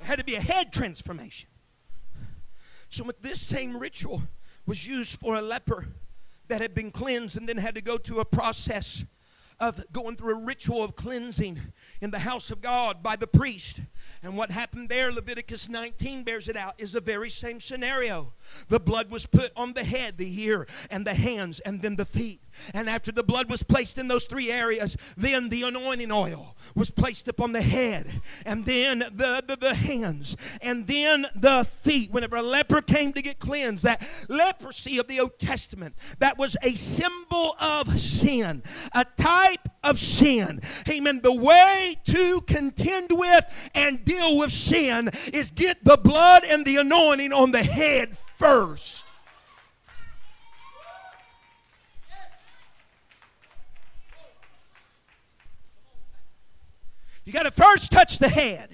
It 0.00 0.06
had 0.06 0.18
to 0.18 0.24
be 0.24 0.34
a 0.34 0.40
head 0.40 0.70
transformation. 0.72 1.48
So 2.90 3.10
this 3.22 3.40
same 3.40 3.76
ritual 3.76 4.22
was 4.66 4.86
used 4.86 5.18
for 5.18 5.36
a 5.36 5.42
leper 5.42 5.88
that 6.48 6.60
had 6.60 6.74
been 6.74 6.90
cleansed 6.90 7.38
and 7.38 7.48
then 7.48 7.56
had 7.56 7.74
to 7.74 7.80
go 7.80 7.96
through 7.96 8.20
a 8.20 8.24
process 8.24 9.04
of 9.60 9.84
going 9.92 10.16
through 10.16 10.34
a 10.34 10.38
ritual 10.38 10.82
of 10.82 10.96
cleansing 10.96 11.58
in 12.00 12.10
the 12.10 12.18
house 12.18 12.50
of 12.50 12.60
God 12.60 13.02
by 13.02 13.16
the 13.16 13.26
priest. 13.26 13.80
And 14.22 14.36
what 14.36 14.50
happened 14.50 14.88
there, 14.88 15.12
Leviticus 15.12 15.68
19 15.68 16.22
bears 16.22 16.48
it 16.48 16.56
out, 16.56 16.74
is 16.78 16.92
the 16.92 17.00
very 17.00 17.30
same 17.30 17.60
scenario. 17.60 18.32
The 18.68 18.80
blood 18.80 19.10
was 19.10 19.26
put 19.26 19.52
on 19.56 19.72
the 19.72 19.84
head, 19.84 20.18
the 20.18 20.42
ear, 20.42 20.66
and 20.90 21.06
the 21.06 21.14
hands, 21.14 21.60
and 21.60 21.80
then 21.80 21.96
the 21.96 22.04
feet. 22.04 22.40
And 22.72 22.88
after 22.88 23.12
the 23.12 23.22
blood 23.22 23.50
was 23.50 23.62
placed 23.62 23.98
in 23.98 24.08
those 24.08 24.26
three 24.26 24.50
areas, 24.50 24.96
then 25.16 25.48
the 25.48 25.62
anointing 25.62 26.12
oil 26.12 26.56
was 26.74 26.90
placed 26.90 27.28
upon 27.28 27.52
the 27.52 27.62
head, 27.62 28.20
and 28.46 28.64
then 28.64 28.98
the, 28.98 29.42
the, 29.46 29.56
the 29.60 29.74
hands, 29.74 30.36
and 30.62 30.86
then 30.86 31.26
the 31.34 31.64
feet. 31.82 32.10
Whenever 32.12 32.36
a 32.36 32.42
leper 32.42 32.80
came 32.80 33.12
to 33.12 33.22
get 33.22 33.38
cleansed, 33.38 33.84
that 33.84 34.06
leprosy 34.28 34.98
of 34.98 35.06
the 35.08 35.20
Old 35.20 35.38
Testament, 35.38 35.94
that 36.18 36.38
was 36.38 36.56
a 36.62 36.74
symbol 36.74 37.56
of 37.60 37.98
sin, 37.98 38.62
a 38.92 39.04
type 39.16 39.68
of 39.82 39.98
sin. 39.98 40.60
Amen. 40.88 41.20
The 41.22 41.34
way 41.34 41.96
to 42.04 42.40
contend 42.46 43.08
with 43.10 43.44
and 43.74 44.04
deal 44.04 44.38
with 44.38 44.52
sin 44.52 45.10
is 45.32 45.50
get 45.50 45.84
the 45.84 45.96
blood 45.96 46.44
and 46.44 46.64
the 46.64 46.76
anointing 46.76 47.32
on 47.32 47.52
the 47.52 47.62
head 47.62 48.16
first. 48.36 49.06
You 57.24 57.32
got 57.32 57.44
to 57.44 57.50
first 57.50 57.90
touch 57.90 58.18
the 58.18 58.28
head. 58.28 58.70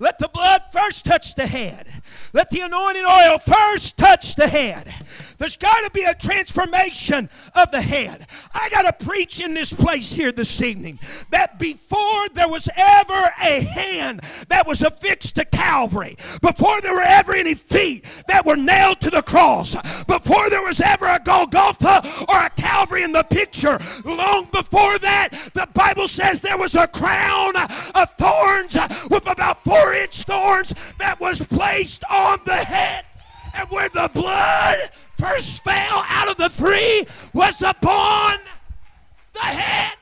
Let 0.00 0.18
the 0.18 0.28
blood 0.28 0.62
first 0.72 1.04
touch 1.04 1.34
the 1.34 1.46
head. 1.46 1.86
Let 2.32 2.48
the 2.48 2.60
anointing 2.60 3.04
oil 3.04 3.38
first 3.38 3.98
touch 3.98 4.34
the 4.34 4.48
head. 4.48 4.92
There's 5.40 5.56
got 5.56 5.84
to 5.84 5.90
be 5.90 6.04
a 6.04 6.14
transformation 6.14 7.30
of 7.54 7.70
the 7.70 7.80
head. 7.80 8.26
I 8.52 8.68
got 8.68 8.82
to 8.82 9.06
preach 9.06 9.40
in 9.40 9.54
this 9.54 9.72
place 9.72 10.12
here 10.12 10.32
this 10.32 10.60
evening 10.60 11.00
that 11.30 11.58
before 11.58 12.28
there 12.34 12.48
was 12.48 12.68
ever 12.76 13.30
a 13.42 13.60
hand 13.62 14.20
that 14.48 14.66
was 14.66 14.82
affixed 14.82 15.36
to 15.36 15.46
Calvary, 15.46 16.16
before 16.42 16.80
there 16.82 16.94
were 16.94 17.00
ever 17.00 17.32
any 17.32 17.54
feet 17.54 18.04
that 18.28 18.44
were 18.44 18.56
nailed 18.56 19.00
to 19.00 19.10
the 19.10 19.22
cross, 19.22 19.74
before 20.04 20.50
there 20.50 20.62
was 20.62 20.80
ever 20.82 21.06
a 21.06 21.20
Golgotha 21.24 22.26
or 22.28 22.44
a 22.44 22.50
Calvary 22.50 23.02
in 23.02 23.12
the 23.12 23.24
picture, 23.24 23.78
long 24.04 24.44
before 24.52 24.98
that, 24.98 25.30
the 25.54 25.68
Bible 25.72 26.06
says 26.06 26.42
there 26.42 26.58
was 26.58 26.74
a 26.74 26.86
crown 26.86 27.56
of 27.56 28.10
thorns 28.18 28.76
with 29.10 29.26
about 29.26 29.49
thorns 30.08 30.74
that 30.98 31.20
was 31.20 31.40
placed 31.40 32.04
on 32.10 32.38
the 32.44 32.56
head. 32.56 33.04
And 33.54 33.68
where 33.70 33.88
the 33.88 34.10
blood 34.14 34.78
first 35.18 35.64
fell 35.64 36.04
out 36.08 36.28
of 36.28 36.36
the 36.36 36.48
three 36.48 37.04
was 37.34 37.62
upon 37.62 38.38
the 39.32 39.40
head. 39.40 39.96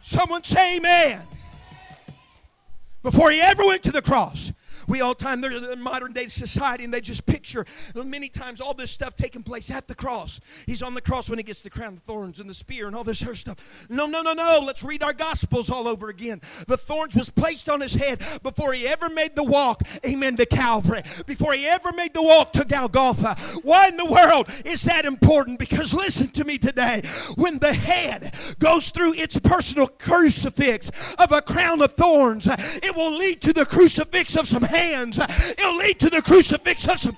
Someone 0.00 0.42
say 0.42 0.78
amen. 0.78 1.20
Before 3.02 3.30
he 3.30 3.40
ever 3.40 3.64
went 3.66 3.82
to 3.84 3.92
the 3.92 4.02
cross, 4.02 4.52
we 4.88 5.00
all 5.00 5.14
time 5.14 5.40
they're 5.40 5.72
in 5.72 5.80
modern 5.80 6.12
day 6.12 6.26
society 6.26 6.84
and 6.84 6.92
they 6.92 7.00
just 7.00 7.26
picture 7.26 7.64
many 7.94 8.28
times 8.28 8.60
all 8.60 8.74
this 8.74 8.90
stuff 8.90 9.14
taking 9.14 9.42
place 9.42 9.70
at 9.70 9.86
the 9.86 9.94
cross. 9.94 10.40
He's 10.66 10.82
on 10.82 10.94
the 10.94 11.00
cross 11.00 11.28
when 11.28 11.38
he 11.38 11.42
gets 11.42 11.62
the 11.62 11.70
crown 11.70 11.94
of 11.94 12.02
thorns 12.02 12.40
and 12.40 12.48
the 12.48 12.54
spear 12.54 12.86
and 12.86 12.96
all 12.96 13.04
this 13.04 13.22
other 13.22 13.34
stuff. 13.34 13.86
No, 13.90 14.06
no, 14.06 14.22
no, 14.22 14.32
no. 14.32 14.62
Let's 14.64 14.82
read 14.82 15.02
our 15.02 15.12
gospels 15.12 15.70
all 15.70 15.86
over 15.86 16.08
again. 16.08 16.40
The 16.66 16.76
thorns 16.76 17.14
was 17.14 17.30
placed 17.30 17.68
on 17.68 17.80
his 17.80 17.94
head 17.94 18.22
before 18.42 18.72
he 18.72 18.88
ever 18.88 19.08
made 19.08 19.36
the 19.36 19.44
walk, 19.44 19.82
amen, 20.04 20.36
to 20.38 20.46
Calvary. 20.46 21.02
Before 21.26 21.52
he 21.52 21.66
ever 21.66 21.92
made 21.92 22.14
the 22.14 22.22
walk 22.22 22.52
to 22.54 22.64
Golgotha. 22.64 23.36
Why 23.62 23.88
in 23.88 23.96
the 23.96 24.06
world 24.06 24.48
is 24.64 24.82
that 24.82 25.04
important? 25.04 25.58
Because 25.58 25.92
listen 25.92 26.28
to 26.28 26.44
me 26.44 26.58
today. 26.58 27.02
When 27.36 27.58
the 27.58 27.74
head 27.74 28.34
goes 28.58 28.90
through 28.90 29.14
its 29.14 29.38
personal 29.38 29.86
crucifix 29.86 30.90
of 31.18 31.32
a 31.32 31.42
crown 31.42 31.82
of 31.82 31.92
thorns, 31.92 32.48
it 32.48 32.96
will 32.96 33.16
lead 33.16 33.42
to 33.42 33.52
the 33.52 33.66
crucifix 33.66 34.36
of 34.36 34.48
some 34.48 34.62
hands, 34.78 35.18
it'll 35.18 35.76
lead 35.76 35.98
to 36.00 36.10
the 36.10 36.22
crucifix 36.22 36.86
of 36.88 36.98
some. 36.98 37.16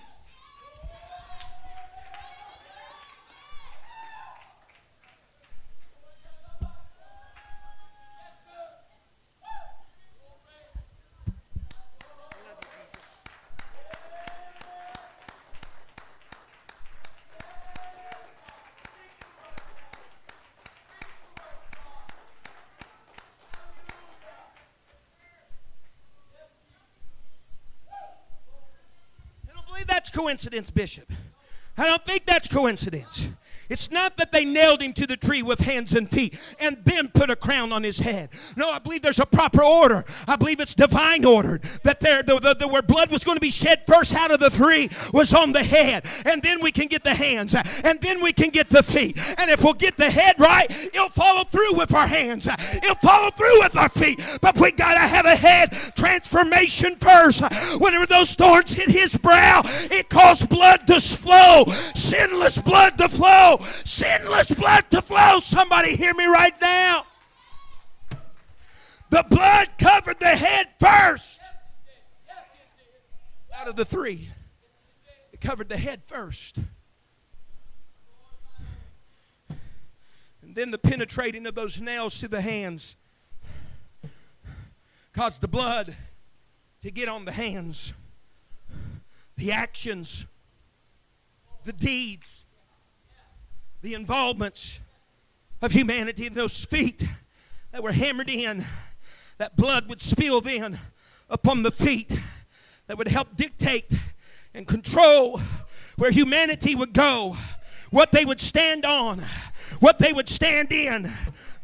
that's 30.00 30.08
coincidence, 30.20 30.70
Bishop. 30.70 31.10
I 31.78 31.86
don't 31.86 32.04
think 32.04 32.26
that's 32.26 32.46
coincidence. 32.46 33.30
It's 33.70 33.90
not 33.92 34.16
that 34.16 34.32
they 34.32 34.44
nailed 34.44 34.82
him 34.82 34.92
to 34.94 35.06
the 35.06 35.16
tree 35.16 35.42
with 35.44 35.60
hands 35.60 35.94
and 35.94 36.10
feet 36.10 36.38
and 36.58 36.76
then 36.84 37.08
put 37.08 37.30
a 37.30 37.36
crown 37.36 37.72
on 37.72 37.84
his 37.84 38.00
head. 38.00 38.30
No, 38.56 38.68
I 38.68 38.80
believe 38.80 39.00
there's 39.00 39.20
a 39.20 39.26
proper 39.26 39.62
order. 39.62 40.04
I 40.26 40.34
believe 40.34 40.58
it's 40.58 40.74
divine 40.74 41.24
ordered. 41.24 41.62
That 41.84 42.00
there, 42.00 42.24
the, 42.24 42.40
the, 42.40 42.54
the, 42.54 42.68
where 42.68 42.82
blood 42.82 43.10
was 43.10 43.22
going 43.22 43.36
to 43.36 43.40
be 43.40 43.50
shed 43.50 43.84
first 43.86 44.12
out 44.12 44.32
of 44.32 44.40
the 44.40 44.50
three 44.50 44.90
was 45.14 45.32
on 45.32 45.52
the 45.52 45.62
head. 45.62 46.04
And 46.26 46.42
then 46.42 46.60
we 46.60 46.72
can 46.72 46.88
get 46.88 47.04
the 47.04 47.14
hands. 47.14 47.54
And 47.54 48.00
then 48.00 48.20
we 48.20 48.32
can 48.32 48.50
get 48.50 48.68
the 48.68 48.82
feet. 48.82 49.16
And 49.38 49.48
if 49.48 49.62
we'll 49.62 49.74
get 49.74 49.96
the 49.96 50.10
head 50.10 50.34
right, 50.40 50.68
it'll 50.68 51.08
follow 51.08 51.44
through 51.44 51.76
with 51.76 51.94
our 51.94 52.08
hands. 52.08 52.48
It'll 52.48 52.96
follow 52.96 53.30
through 53.30 53.60
with 53.60 53.76
our 53.76 53.88
feet. 53.88 54.20
But 54.40 54.58
we 54.58 54.72
got 54.72 54.94
to 54.94 55.00
have 55.00 55.26
a 55.26 55.36
head 55.36 55.70
transformation 55.94 56.96
first. 56.96 57.44
Whenever 57.78 58.06
those 58.06 58.34
thorns 58.34 58.72
hit 58.72 58.90
his 58.90 59.16
brow, 59.16 59.62
it 59.64 60.08
caused 60.08 60.48
blood 60.48 60.88
to 60.88 61.00
flow, 61.00 61.66
sinless 61.94 62.58
blood 62.58 62.98
to 62.98 63.08
flow 63.08 63.59
sinless 63.84 64.50
blood 64.50 64.90
to 64.90 65.02
flow. 65.02 65.40
Somebody 65.40 65.96
hear 65.96 66.14
me 66.14 66.26
right 66.26 66.54
now. 66.60 67.04
The 69.10 69.24
blood 69.28 69.68
covered 69.78 70.20
the 70.20 70.28
head 70.28 70.68
first. 70.78 71.40
Out 73.54 73.68
of 73.68 73.76
the 73.76 73.84
three, 73.84 74.28
it 75.32 75.40
covered 75.40 75.68
the 75.68 75.76
head 75.76 76.02
first. 76.06 76.58
And 80.42 80.54
then 80.54 80.70
the 80.70 80.78
penetrating 80.78 81.46
of 81.46 81.54
those 81.54 81.80
nails 81.80 82.18
to 82.20 82.28
the 82.28 82.40
hands 82.40 82.96
caused 85.12 85.42
the 85.42 85.48
blood 85.48 85.94
to 86.82 86.90
get 86.90 87.08
on 87.08 87.24
the 87.24 87.32
hands, 87.32 87.92
the 89.36 89.52
actions, 89.52 90.26
the 91.64 91.72
deeds 91.72 92.39
the 93.82 93.94
involvements 93.94 94.78
of 95.62 95.72
humanity 95.72 96.26
in 96.26 96.34
those 96.34 96.64
feet 96.64 97.04
that 97.72 97.82
were 97.82 97.92
hammered 97.92 98.30
in. 98.30 98.64
That 99.38 99.56
blood 99.56 99.88
would 99.88 100.02
spill 100.02 100.40
then 100.40 100.78
upon 101.28 101.62
the 101.62 101.70
feet 101.70 102.12
that 102.86 102.98
would 102.98 103.08
help 103.08 103.36
dictate 103.36 103.90
and 104.52 104.66
control 104.66 105.40
where 105.96 106.10
humanity 106.10 106.74
would 106.74 106.92
go, 106.92 107.36
what 107.90 108.12
they 108.12 108.24
would 108.24 108.40
stand 108.40 108.84
on, 108.84 109.22
what 109.80 109.98
they 109.98 110.12
would 110.12 110.28
stand 110.28 110.72
in. 110.72 111.10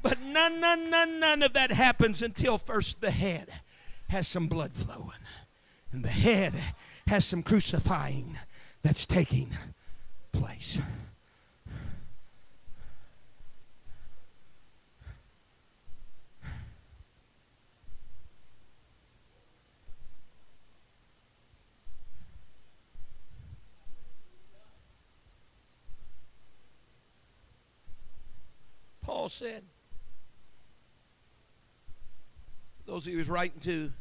But 0.02 0.20
none, 0.22 0.60
none, 0.60 0.88
none, 0.88 1.18
none 1.18 1.42
of 1.42 1.52
that 1.54 1.72
happens 1.72 2.22
until 2.22 2.58
first 2.58 3.00
the 3.00 3.10
head 3.10 3.48
has 4.08 4.28
some 4.28 4.46
blood 4.46 4.72
flowing. 4.72 5.10
And 5.92 6.04
the 6.04 6.08
head 6.08 6.54
has 7.08 7.24
some 7.24 7.42
crucifying 7.42 8.38
that's 8.82 9.06
taking 9.06 9.50
place. 10.32 10.78
Paul 29.26 29.30
said. 29.30 29.64
Those 32.84 33.04
he 33.04 33.16
was 33.16 33.28
writing 33.28 33.58
to 33.62 33.92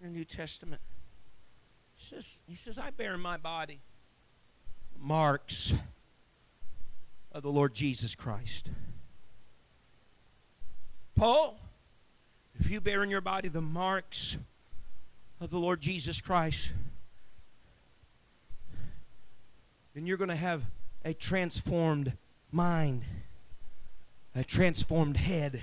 in 0.00 0.02
the 0.02 0.08
New 0.10 0.24
Testament. 0.24 0.80
He 1.96 2.04
says, 2.04 2.38
he 2.46 2.54
says, 2.54 2.78
I 2.78 2.90
bear 2.90 3.14
in 3.14 3.20
my 3.20 3.36
body 3.36 3.80
marks 4.96 5.74
of 7.32 7.42
the 7.42 7.50
Lord 7.50 7.74
Jesus 7.74 8.14
Christ. 8.14 8.70
Paul, 11.16 11.58
if 12.60 12.70
you 12.70 12.80
bear 12.80 13.02
in 13.02 13.10
your 13.10 13.20
body 13.20 13.48
the 13.48 13.60
marks 13.60 14.36
of 15.40 15.50
the 15.50 15.58
Lord 15.58 15.80
Jesus 15.80 16.20
Christ, 16.20 16.70
then 19.96 20.06
you're 20.06 20.16
going 20.16 20.30
to 20.30 20.36
have 20.36 20.62
a 21.04 21.12
transformed 21.12 22.16
mind, 22.52 23.02
a 24.38 24.44
transformed 24.44 25.16
head 25.16 25.62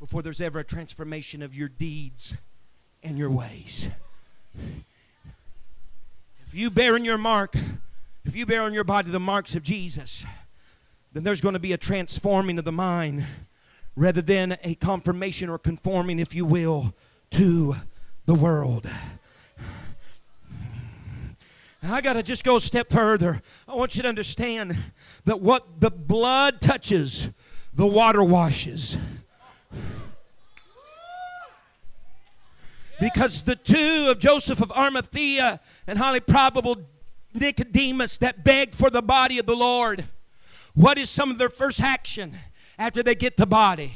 before 0.00 0.22
there's 0.22 0.40
ever 0.40 0.58
a 0.58 0.64
transformation 0.64 1.42
of 1.42 1.54
your 1.54 1.68
deeds 1.68 2.36
and 3.02 3.18
your 3.18 3.30
ways. 3.30 3.88
If 6.46 6.54
you 6.54 6.70
bear 6.70 6.96
in 6.96 7.04
your 7.04 7.18
mark, 7.18 7.54
if 8.24 8.36
you 8.36 8.46
bear 8.46 8.62
on 8.62 8.72
your 8.72 8.84
body 8.84 9.10
the 9.10 9.20
marks 9.20 9.54
of 9.54 9.62
Jesus, 9.62 10.24
then 11.12 11.24
there's 11.24 11.40
going 11.40 11.54
to 11.54 11.58
be 11.58 11.72
a 11.72 11.78
transforming 11.78 12.58
of 12.58 12.64
the 12.64 12.72
mind 12.72 13.26
rather 13.96 14.22
than 14.22 14.56
a 14.62 14.74
confirmation 14.76 15.48
or 15.48 15.58
conforming, 15.58 16.18
if 16.18 16.34
you 16.34 16.46
will, 16.46 16.94
to 17.30 17.74
the 18.26 18.34
world. 18.34 18.88
And 21.82 21.92
I 21.92 22.00
got 22.00 22.12
to 22.12 22.22
just 22.22 22.44
go 22.44 22.56
a 22.56 22.60
step 22.60 22.90
further. 22.90 23.42
I 23.66 23.74
want 23.74 23.96
you 23.96 24.02
to 24.02 24.08
understand 24.08 24.76
that 25.24 25.40
what 25.40 25.80
the 25.80 25.90
blood 25.90 26.60
touches, 26.60 27.30
the 27.74 27.86
water 27.86 28.22
washes. 28.22 28.96
Because 33.00 33.42
the 33.42 33.56
two 33.56 34.06
of 34.10 34.20
Joseph 34.20 34.60
of 34.62 34.70
Arimathea 34.70 35.60
and 35.88 35.98
highly 35.98 36.20
probable 36.20 36.76
Nicodemus 37.34 38.18
that 38.18 38.44
begged 38.44 38.76
for 38.76 38.88
the 38.88 39.02
body 39.02 39.40
of 39.40 39.46
the 39.46 39.56
Lord, 39.56 40.04
what 40.74 40.98
is 40.98 41.10
some 41.10 41.32
of 41.32 41.38
their 41.38 41.48
first 41.48 41.80
action 41.80 42.32
after 42.78 43.02
they 43.02 43.16
get 43.16 43.36
the 43.36 43.46
body? 43.46 43.94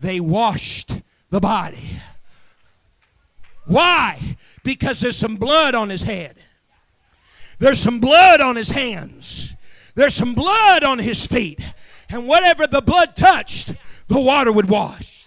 They 0.00 0.18
washed 0.18 1.02
the 1.30 1.38
body. 1.38 2.00
Why? 3.64 4.36
Because 4.64 4.98
there's 4.98 5.16
some 5.16 5.36
blood 5.36 5.76
on 5.76 5.88
his 5.88 6.02
head. 6.02 6.34
There's 7.58 7.80
some 7.80 7.98
blood 7.98 8.40
on 8.40 8.56
his 8.56 8.70
hands. 8.70 9.54
There's 9.94 10.14
some 10.14 10.34
blood 10.34 10.84
on 10.84 10.98
his 10.98 11.26
feet. 11.26 11.60
And 12.08 12.28
whatever 12.28 12.66
the 12.66 12.80
blood 12.80 13.16
touched, 13.16 13.74
the 14.06 14.20
water 14.20 14.52
would 14.52 14.70
wash. 14.70 15.17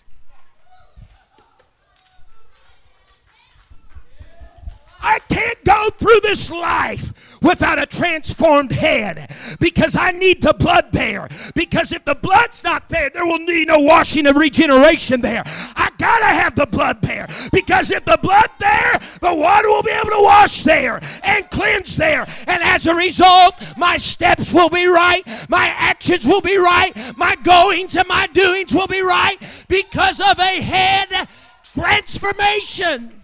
I 5.01 5.19
can't 5.29 5.63
go 5.63 5.89
through 5.97 6.19
this 6.21 6.49
life 6.49 7.13
without 7.41 7.79
a 7.79 7.85
transformed 7.85 8.71
head 8.71 9.33
because 9.59 9.95
I 9.95 10.11
need 10.11 10.41
the 10.41 10.53
blood 10.53 10.91
there. 10.91 11.27
Because 11.55 11.91
if 11.91 12.05
the 12.05 12.15
blood's 12.15 12.63
not 12.63 12.87
there, 12.89 13.09
there 13.09 13.25
will 13.25 13.45
be 13.45 13.65
no 13.65 13.79
washing 13.79 14.27
of 14.27 14.35
regeneration 14.35 15.21
there. 15.21 15.43
I 15.45 15.89
gotta 15.97 16.25
have 16.25 16.55
the 16.55 16.67
blood 16.67 17.01
there 17.01 17.27
because 17.51 17.91
if 17.91 18.05
the 18.05 18.19
blood 18.21 18.49
there, 18.59 18.99
the 19.21 19.33
water 19.33 19.69
will 19.69 19.83
be 19.83 19.91
able 19.91 20.11
to 20.11 20.23
wash 20.23 20.63
there 20.63 21.01
and 21.23 21.49
cleanse 21.49 21.95
there. 21.95 22.27
And 22.47 22.63
as 22.63 22.87
a 22.87 22.95
result, 22.95 23.55
my 23.77 23.97
steps 23.97 24.53
will 24.53 24.69
be 24.69 24.85
right, 24.85 25.23
my 25.49 25.73
actions 25.77 26.25
will 26.25 26.41
be 26.41 26.57
right, 26.57 26.93
my 27.17 27.35
goings 27.43 27.95
and 27.95 28.07
my 28.07 28.27
doings 28.27 28.73
will 28.73 28.87
be 28.87 29.01
right 29.01 29.37
because 29.67 30.19
of 30.19 30.39
a 30.39 30.61
head 30.61 31.27
transformation. 31.73 33.20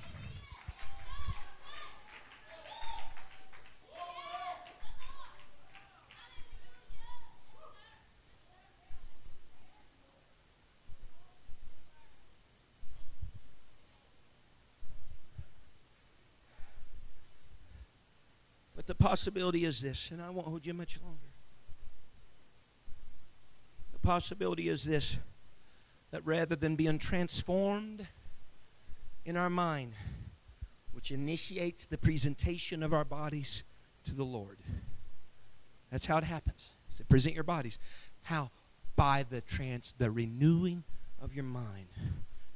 The 18.88 18.96
possibility 18.96 19.66
is 19.66 19.82
this, 19.82 20.10
and 20.12 20.22
I 20.22 20.30
won't 20.30 20.48
hold 20.48 20.66
you 20.66 20.74
much 20.74 21.00
longer. 21.04 21.20
The 23.94 24.00
possibility 24.00 24.70
is 24.70 24.84
this 24.84 25.18
that 26.12 26.26
rather 26.26 26.56
than 26.56 26.78
being 26.78 26.98
transformed 26.98 28.08
in 29.26 29.36
our 29.36 29.50
mind, 29.50 29.92
which 30.94 31.12
initiates 31.12 31.86
the 31.86 31.98
presentation 31.98 32.82
of 32.82 32.94
our 32.94 33.04
bodies 33.04 33.64
to 34.06 34.16
the 34.16 34.24
Lord. 34.24 34.58
That's 35.92 36.06
how 36.06 36.18
it 36.18 36.24
happens. 36.24 36.70
So 36.90 37.04
present 37.10 37.36
your 37.36 37.44
bodies. 37.44 37.78
How? 38.24 38.52
By 38.96 39.26
the 39.30 39.42
trans 39.42 39.94
the 39.98 40.10
renewing 40.10 40.86
of 41.22 41.36
your 41.36 41.44
mind. 41.44 41.88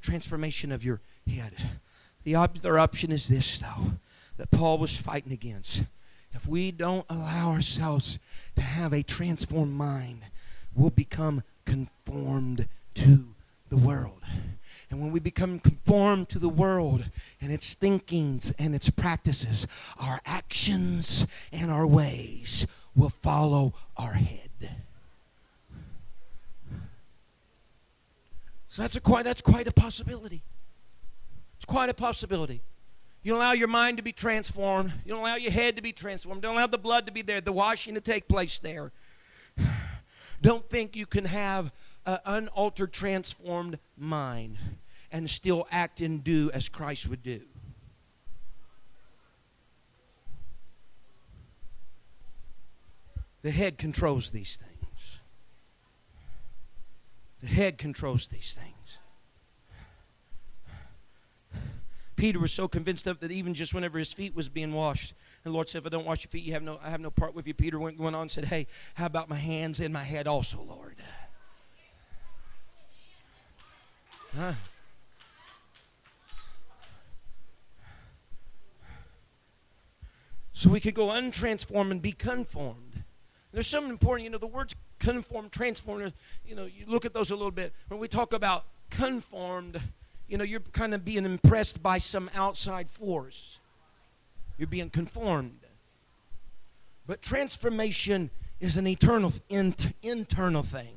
Transformation 0.01 0.71
of 0.71 0.83
your 0.83 1.01
head. 1.29 1.53
The 2.23 2.35
other 2.35 2.79
option 2.79 3.11
is 3.11 3.27
this 3.27 3.57
though, 3.57 3.93
that 4.37 4.49
Paul 4.49 4.77
was 4.77 4.95
fighting 4.95 5.33
against 5.33 5.83
if 6.33 6.47
we 6.47 6.71
don't 6.71 7.05
allow 7.09 7.51
ourselves 7.51 8.19
to 8.55 8.61
have 8.61 8.93
a 8.93 9.03
transformed 9.03 9.73
mind, 9.73 10.21
we'll 10.75 10.89
become 10.89 11.43
conformed 11.65 12.67
to 12.95 13.33
the 13.69 13.77
world. 13.77 14.21
And 14.89 14.99
when 15.01 15.11
we 15.11 15.21
become 15.21 15.59
conformed 15.59 16.27
to 16.29 16.39
the 16.39 16.49
world 16.49 17.09
and 17.39 17.51
its 17.51 17.73
thinkings 17.73 18.53
and 18.59 18.75
its 18.75 18.89
practices, 18.89 19.65
our 19.97 20.19
actions 20.25 21.25
and 21.51 21.71
our 21.71 21.87
ways 21.87 22.67
will 22.95 23.09
follow 23.09 23.73
our 23.95 24.13
head. 24.13 24.49
So 28.67 28.81
that's 28.81 28.95
a 28.95 29.01
quite 29.01 29.25
that's 29.25 29.41
quite 29.41 29.67
a 29.67 29.73
possibility. 29.73 30.43
It's 31.57 31.65
quite 31.65 31.89
a 31.89 31.93
possibility. 31.93 32.61
You 33.23 33.35
allow 33.35 33.51
your 33.51 33.67
mind 33.67 33.97
to 33.97 34.03
be 34.03 34.11
transformed. 34.11 34.93
You 35.05 35.15
allow 35.15 35.35
your 35.35 35.51
head 35.51 35.75
to 35.75 35.81
be 35.81 35.93
transformed. 35.93 36.41
Don't 36.41 36.55
allow 36.55 36.67
the 36.67 36.77
blood 36.77 37.05
to 37.05 37.11
be 37.11 37.21
there, 37.21 37.39
the 37.39 37.51
washing 37.51 37.93
to 37.93 38.01
take 38.01 38.27
place 38.27 38.59
there. 38.59 38.91
Don't 40.41 40.67
think 40.69 40.95
you 40.95 41.05
can 41.05 41.25
have 41.25 41.71
an 42.05 42.17
unaltered, 42.25 42.91
transformed 42.91 43.77
mind 43.95 44.57
and 45.11 45.29
still 45.29 45.67
act 45.71 46.01
and 46.01 46.23
do 46.23 46.49
as 46.53 46.67
Christ 46.69 47.07
would 47.07 47.21
do. 47.21 47.41
The 53.43 53.51
head 53.51 53.77
controls 53.77 54.31
these 54.31 54.57
things. 54.57 55.19
The 57.41 57.47
head 57.47 57.77
controls 57.77 58.27
these 58.27 58.53
things. 58.53 58.70
Peter 62.21 62.37
was 62.37 62.53
so 62.53 62.67
convinced 62.67 63.07
of 63.07 63.19
that 63.19 63.31
even 63.31 63.55
just 63.55 63.73
whenever 63.73 63.97
his 63.97 64.13
feet 64.13 64.35
was 64.35 64.47
being 64.47 64.71
washed, 64.73 65.15
and 65.43 65.51
the 65.51 65.55
Lord 65.55 65.67
said, 65.67 65.79
If 65.79 65.87
I 65.87 65.89
don't 65.89 66.05
wash 66.05 66.23
your 66.23 66.29
feet, 66.29 66.43
you 66.43 66.53
have 66.53 66.61
no, 66.61 66.79
I 66.83 66.91
have 66.91 66.99
no 66.99 67.09
part 67.09 67.33
with 67.33 67.47
you. 67.47 67.55
Peter 67.55 67.79
went, 67.79 67.97
went 67.97 68.15
on 68.15 68.21
and 68.21 68.31
said, 68.31 68.45
Hey, 68.45 68.67
how 68.93 69.07
about 69.07 69.27
my 69.27 69.37
hands 69.37 69.79
and 69.79 69.91
my 69.91 70.03
head 70.03 70.27
also, 70.27 70.61
Lord? 70.61 70.97
Huh? 74.37 74.53
So 80.53 80.69
we 80.69 80.79
could 80.79 80.93
go 80.93 81.07
untransformed 81.07 81.89
and 81.89 82.03
be 82.03 82.11
conformed. 82.11 83.03
There's 83.51 83.65
something 83.65 83.89
important, 83.89 84.25
you 84.25 84.29
know, 84.29 84.37
the 84.37 84.45
words 84.45 84.75
conform, 84.99 85.49
transform, 85.49 86.13
you 86.45 86.53
know, 86.53 86.65
you 86.65 86.85
look 86.85 87.03
at 87.03 87.15
those 87.15 87.31
a 87.31 87.35
little 87.35 87.49
bit. 87.49 87.73
When 87.87 87.99
we 87.99 88.07
talk 88.07 88.31
about 88.31 88.65
conformed, 88.91 89.81
you 90.31 90.37
know, 90.37 90.45
you're 90.45 90.61
kind 90.61 90.93
of 90.93 91.03
being 91.03 91.25
impressed 91.25 91.83
by 91.83 91.97
some 91.97 92.29
outside 92.33 92.89
force. 92.89 93.59
You're 94.57 94.65
being 94.65 94.89
conformed. 94.89 95.59
But 97.05 97.21
transformation 97.21 98.29
is 98.61 98.77
an 98.77 98.87
eternal, 98.87 99.33
int, 99.49 99.91
internal 100.01 100.63
thing. 100.63 100.95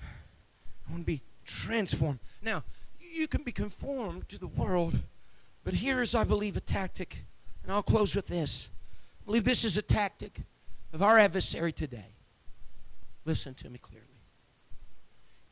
I 0.00 0.90
want 0.90 1.02
to 1.02 1.06
be 1.06 1.22
transformed. 1.44 2.18
Now, 2.42 2.64
you 2.98 3.28
can 3.28 3.44
be 3.44 3.52
conformed 3.52 4.28
to 4.30 4.38
the 4.38 4.48
world, 4.48 4.98
but 5.62 5.74
here 5.74 6.02
is, 6.02 6.12
I 6.16 6.24
believe, 6.24 6.56
a 6.56 6.60
tactic, 6.60 7.18
and 7.62 7.70
I'll 7.70 7.84
close 7.84 8.16
with 8.16 8.26
this. 8.26 8.68
I 9.22 9.26
believe 9.26 9.44
this 9.44 9.64
is 9.64 9.76
a 9.76 9.82
tactic 9.82 10.40
of 10.92 11.02
our 11.02 11.18
adversary 11.18 11.70
today. 11.70 12.08
Listen 13.24 13.54
to 13.54 13.70
me 13.70 13.78
clearly 13.78 14.05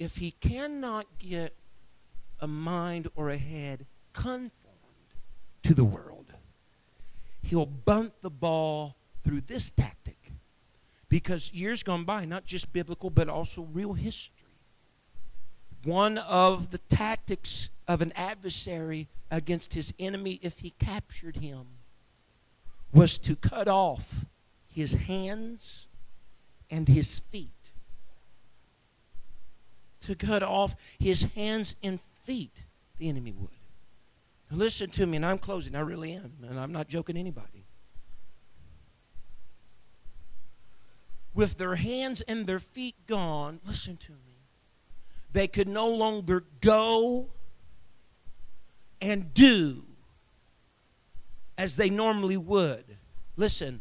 if 0.05 0.19
he 0.19 0.33
cannot 0.33 1.07
get 1.19 1.57
a 2.39 2.47
mind 2.47 3.09
or 3.17 3.31
a 3.31 3.39
head 3.39 3.87
conformed 4.13 4.53
to 5.63 5.75
the 5.75 5.85
world, 5.85 6.33
he'll 7.43 7.67
bunt 7.67 8.13
the 8.21 8.31
ball 8.31 8.97
through 9.23 9.41
this 9.41 9.71
tactic. 9.71 10.33
Because 11.09 11.53
years 11.53 11.83
gone 11.83 12.05
by, 12.05 12.25
not 12.25 12.45
just 12.45 12.73
biblical, 12.73 13.09
but 13.09 13.29
also 13.29 13.63
real 13.63 13.95
history, 13.95 14.35
one 15.85 16.19
of 16.19 16.71
the 16.71 16.79
tactics 16.79 17.71
of 17.89 18.03
an 18.03 18.13
adversary 18.17 19.09
against 19.31 19.75
his 19.75 19.95
enemy, 19.99 20.39
if 20.43 20.61
he 20.61 20.71
captured 20.79 21.37
him, 21.37 21.67
was 22.93 23.19
to 23.19 23.37
cut 23.37 23.69
off 23.69 24.25
his 24.67 24.95
hands 24.95 25.87
and 26.71 26.89
his 26.89 27.21
feet. 27.21 27.64
To 30.05 30.15
cut 30.15 30.43
off 30.43 30.75
his 30.99 31.23
hands 31.35 31.77
and 31.83 31.99
feet, 32.25 32.65
the 32.99 33.09
enemy 33.09 33.33
would. 33.33 33.49
Now 34.51 34.59
listen 34.59 34.91
to 34.91 35.07
me, 35.07 35.17
and 35.17 35.25
I'm 35.25 35.39
closing. 35.39 35.75
I 35.75 35.81
really 35.81 36.13
am, 36.13 36.33
and 36.47 36.61
I'm 36.61 36.73
not 36.73 36.89
joking 36.89 37.17
anybody. 37.17 37.65
With 41.35 41.57
their 41.57 41.75
hands 41.75 42.21
and 42.23 42.47
their 42.47 42.59
feet 42.61 42.95
gone, 43.07 43.61
listen 43.67 43.97
to 43.97 44.13
me. 44.13 44.37
They 45.33 45.49
could 45.49 45.69
no 45.69 45.89
longer 45.89 46.45
go 46.61 47.29
and 49.01 49.33
do 49.35 49.85
as 51.59 51.77
they 51.77 51.91
normally 51.91 52.37
would. 52.37 52.85
Listen, 53.37 53.81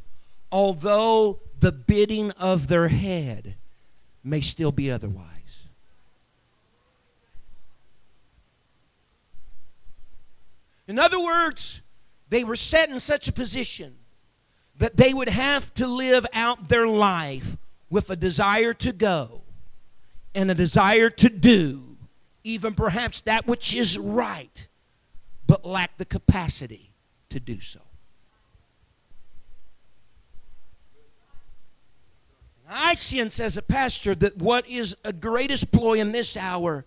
although 0.51 1.41
the 1.59 1.71
bidding 1.71 2.31
of 2.31 2.67
their 2.67 2.87
head 2.87 3.55
may 4.23 4.41
still 4.41 4.71
be 4.71 4.89
otherwise. 4.89 5.32
In 10.87 10.99
other 10.99 11.19
words, 11.19 11.81
they 12.29 12.43
were 12.43 12.55
set 12.55 12.89
in 12.89 12.99
such 12.99 13.27
a 13.27 13.31
position 13.31 13.95
that 14.77 14.97
they 14.97 15.13
would 15.13 15.29
have 15.29 15.73
to 15.75 15.87
live 15.87 16.25
out 16.33 16.67
their 16.67 16.87
life 16.87 17.57
with 17.89 18.09
a 18.09 18.15
desire 18.15 18.73
to 18.73 18.91
go 18.91 19.43
and 20.33 20.49
a 20.49 20.55
desire 20.55 21.09
to 21.09 21.29
do, 21.29 21.97
even 22.43 22.73
perhaps 22.73 23.21
that 23.21 23.47
which 23.47 23.75
is 23.75 23.97
right, 23.97 24.67
but 25.45 25.63
lack 25.63 25.97
the 25.97 26.05
capacity 26.05 26.91
to 27.29 27.39
do 27.39 27.59
so. 27.59 27.79
I 32.67 32.95
sense 32.95 33.39
as 33.39 33.55
a 33.55 33.61
pastor 33.61 34.15
that 34.15 34.37
what 34.37 34.67
is 34.67 34.95
a 35.05 35.13
greatest 35.13 35.71
ploy 35.71 35.99
in 35.99 36.11
this 36.11 36.35
hour 36.35 36.85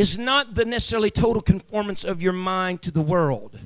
is 0.00 0.18
not 0.18 0.54
the 0.54 0.64
necessarily 0.64 1.10
total 1.10 1.42
conformance 1.42 2.04
of 2.04 2.22
your 2.22 2.32
mind 2.32 2.80
to 2.80 2.90
the 2.90 3.02
world, 3.02 3.58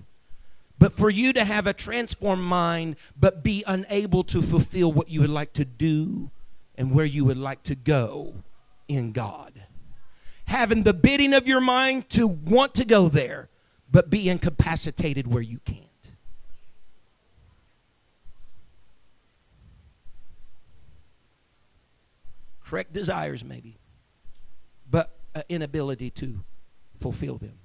but 0.80 0.92
for 0.92 1.08
you 1.08 1.32
to 1.32 1.44
have 1.44 1.68
a 1.68 1.72
transformed 1.72 2.42
mind, 2.42 2.96
but 3.16 3.44
be 3.44 3.62
unable 3.68 4.24
to 4.24 4.42
fulfill 4.42 4.90
what 4.90 5.08
you 5.08 5.20
would 5.20 5.30
like 5.30 5.52
to 5.52 5.64
do 5.64 6.28
and 6.74 6.92
where 6.92 7.04
you 7.04 7.24
would 7.24 7.38
like 7.38 7.62
to 7.62 7.76
go 7.76 8.34
in 8.88 9.12
God. 9.12 9.52
Having 10.46 10.82
the 10.82 10.92
bidding 10.92 11.34
of 11.34 11.46
your 11.46 11.60
mind 11.60 12.10
to 12.10 12.26
want 12.26 12.74
to 12.74 12.84
go 12.84 13.08
there, 13.08 13.48
but 13.88 14.10
be 14.10 14.28
incapacitated 14.28 15.28
where 15.28 15.40
you 15.40 15.60
can't. 15.64 15.80
Correct 22.64 22.92
desires, 22.92 23.44
maybe, 23.44 23.78
but 25.34 25.44
inability 25.48 26.10
to 26.10 26.44
fulfill 27.00 27.36
them. 27.36 27.58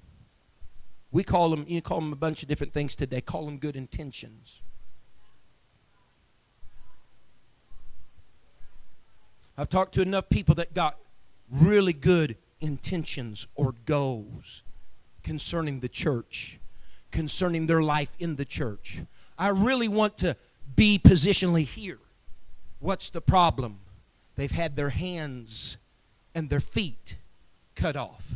We 1.12 1.24
call 1.24 1.50
them, 1.50 1.64
you 1.66 1.80
call 1.80 2.00
them 2.00 2.12
a 2.12 2.16
bunch 2.16 2.42
of 2.42 2.48
different 2.48 2.72
things 2.72 2.94
today, 2.94 3.20
call 3.20 3.46
them 3.46 3.58
good 3.58 3.76
intentions. 3.76 4.60
I've 9.56 9.68
talked 9.68 9.94
to 9.94 10.02
enough 10.02 10.28
people 10.28 10.54
that 10.56 10.74
got 10.74 10.96
really 11.50 11.92
good 11.92 12.36
intentions 12.60 13.46
or 13.54 13.74
goals 13.86 14.62
concerning 15.22 15.80
the 15.80 15.88
church, 15.88 16.58
concerning 17.10 17.66
their 17.66 17.82
life 17.82 18.10
in 18.18 18.36
the 18.36 18.44
church. 18.44 19.02
I 19.38 19.48
really 19.48 19.88
want 19.88 20.16
to 20.18 20.36
be 20.76 20.98
positionally 20.98 21.66
here. 21.66 21.98
What's 22.78 23.10
the 23.10 23.20
problem? 23.20 23.80
They've 24.36 24.50
had 24.50 24.76
their 24.76 24.90
hands 24.90 25.76
and 26.34 26.48
their 26.48 26.60
feet 26.60 27.16
cut 27.80 27.96
off. 27.96 28.26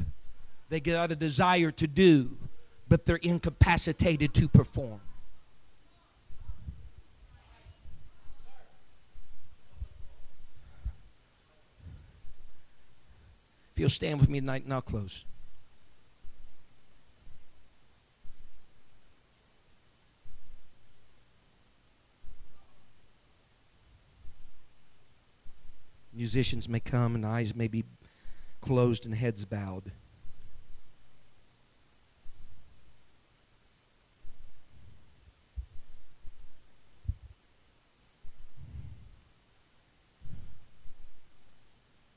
They 0.71 0.81
got 0.81 1.13
a 1.13 1.17
desire 1.17 1.71
to 1.73 1.87
do, 1.87 2.37
but 2.89 3.05
they're 3.05 3.17
incapacitated 3.17 4.33
to 4.35 4.49
perform. 4.49 5.01
If 13.75 13.81
you'll 13.81 13.91
stand 13.91 14.21
with 14.21 14.31
me 14.31 14.41
tonight, 14.41 14.65
and 14.65 14.73
I'll 14.73 14.81
close. 14.81 15.25
Musicians 26.15 26.69
may 26.69 26.79
come 26.79 27.17
and 27.17 27.27
eyes 27.27 27.53
may 27.55 27.67
be 27.67 27.85
closed 28.65 29.05
and 29.05 29.15
heads 29.15 29.45
bowed. 29.45 29.93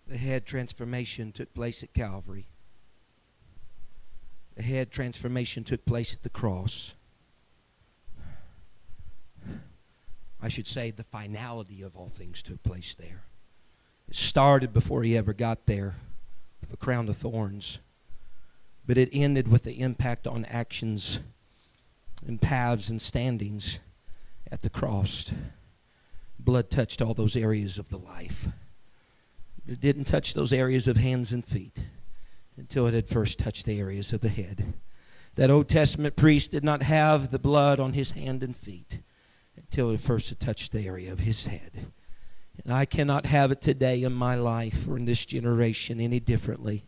The 0.07 0.15
head 0.15 0.45
transformation 0.45 1.33
took 1.33 1.53
place 1.53 1.83
at 1.83 1.93
Calvary. 1.93 2.47
The 4.55 4.63
head 4.63 4.89
transformation 4.89 5.65
took 5.65 5.83
place 5.85 6.13
at 6.13 6.23
the 6.23 6.29
cross. 6.29 6.95
I 10.41 10.47
should 10.47 10.65
say 10.65 10.91
the 10.91 11.03
finality 11.03 11.81
of 11.81 11.97
all 11.97 12.07
things 12.07 12.41
took 12.41 12.63
place 12.63 12.95
there. 12.95 13.23
It 14.07 14.15
started 14.15 14.71
before 14.71 15.03
he 15.03 15.17
ever 15.17 15.33
got 15.33 15.65
there 15.65 15.95
with 16.67 16.73
a 16.73 16.83
crown 16.83 17.07
of 17.07 17.17
thorns, 17.17 17.79
but 18.85 18.97
it 18.97 19.09
ended 19.13 19.47
with 19.47 19.63
the 19.63 19.79
impact 19.79 20.27
on 20.27 20.45
actions 20.45 21.19
and 22.25 22.41
paths 22.41 22.89
and 22.89 23.01
standings 23.01 23.79
at 24.51 24.61
the 24.61 24.69
cross. 24.69 25.31
Blood 26.39 26.69
touched 26.69 27.01
all 27.01 27.13
those 27.13 27.35
areas 27.35 27.77
of 27.77 27.89
the 27.89 27.97
life. 27.97 28.47
It 29.67 29.79
didn't 29.81 30.05
touch 30.05 30.33
those 30.33 30.53
areas 30.53 30.87
of 30.87 30.97
hands 30.97 31.31
and 31.31 31.45
feet 31.45 31.83
until 32.57 32.87
it 32.87 32.93
had 32.93 33.07
first 33.07 33.39
touched 33.39 33.65
the 33.65 33.79
areas 33.79 34.13
of 34.13 34.21
the 34.21 34.29
head. 34.29 34.73
That 35.35 35.51
Old 35.51 35.69
Testament 35.69 36.15
priest 36.15 36.51
did 36.51 36.63
not 36.63 36.81
have 36.81 37.31
the 37.31 37.39
blood 37.39 37.79
on 37.79 37.93
his 37.93 38.11
hand 38.11 38.43
and 38.43 38.55
feet 38.55 38.99
until 39.55 39.91
it 39.91 39.99
first 39.99 40.29
had 40.29 40.39
touched 40.39 40.71
the 40.71 40.87
area 40.87 41.11
of 41.11 41.19
his 41.19 41.47
head. 41.47 41.91
And 42.63 42.73
I 42.73 42.85
cannot 42.85 43.25
have 43.25 43.51
it 43.51 43.61
today 43.61 44.03
in 44.03 44.13
my 44.13 44.35
life 44.35 44.87
or 44.87 44.97
in 44.97 45.05
this 45.05 45.25
generation 45.25 45.99
any 45.99 46.19
differently. 46.19 46.85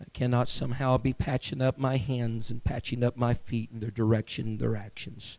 I 0.00 0.04
cannot 0.12 0.48
somehow 0.48 0.98
be 0.98 1.12
patching 1.12 1.62
up 1.62 1.78
my 1.78 1.96
hands 1.96 2.50
and 2.50 2.62
patching 2.62 3.04
up 3.04 3.16
my 3.16 3.34
feet 3.34 3.70
in 3.72 3.80
their 3.80 3.90
direction, 3.90 4.58
their 4.58 4.76
actions, 4.76 5.38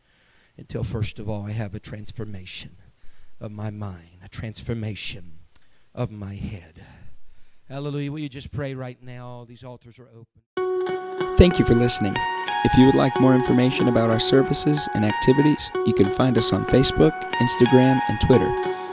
until 0.58 0.84
first 0.84 1.20
of 1.20 1.30
all 1.30 1.46
I 1.46 1.52
have 1.52 1.76
a 1.76 1.80
transformation 1.80 2.78
of 3.42 3.52
my 3.52 3.72
mind, 3.72 4.20
a 4.24 4.30
transformation 4.30 5.40
of 5.94 6.12
my 6.12 6.36
head. 6.36 6.82
Hallelujah. 7.68 8.12
Will 8.12 8.20
you 8.20 8.30
just 8.30 8.52
pray 8.52 8.74
right 8.74 9.02
now? 9.02 9.46
These 9.48 9.64
altars 9.64 10.00
are 10.00 10.10
open. 10.10 11.36
Thank 11.38 11.60
you 11.60 11.66
for 11.66 11.76
listening. 11.76 12.16
If 12.66 12.78
you 12.78 12.86
would 12.86 12.96
like 12.96 13.20
more 13.20 13.36
information 13.36 13.90
about 13.90 14.10
our 14.10 14.20
services 14.20 14.88
and 14.94 15.04
activities, 15.04 15.70
you 15.86 15.94
can 15.94 16.12
find 16.12 16.38
us 16.38 16.54
on 16.54 16.66
Facebook, 16.66 17.12
Instagram, 17.34 18.00
and 18.08 18.22
Twitter 18.22 18.93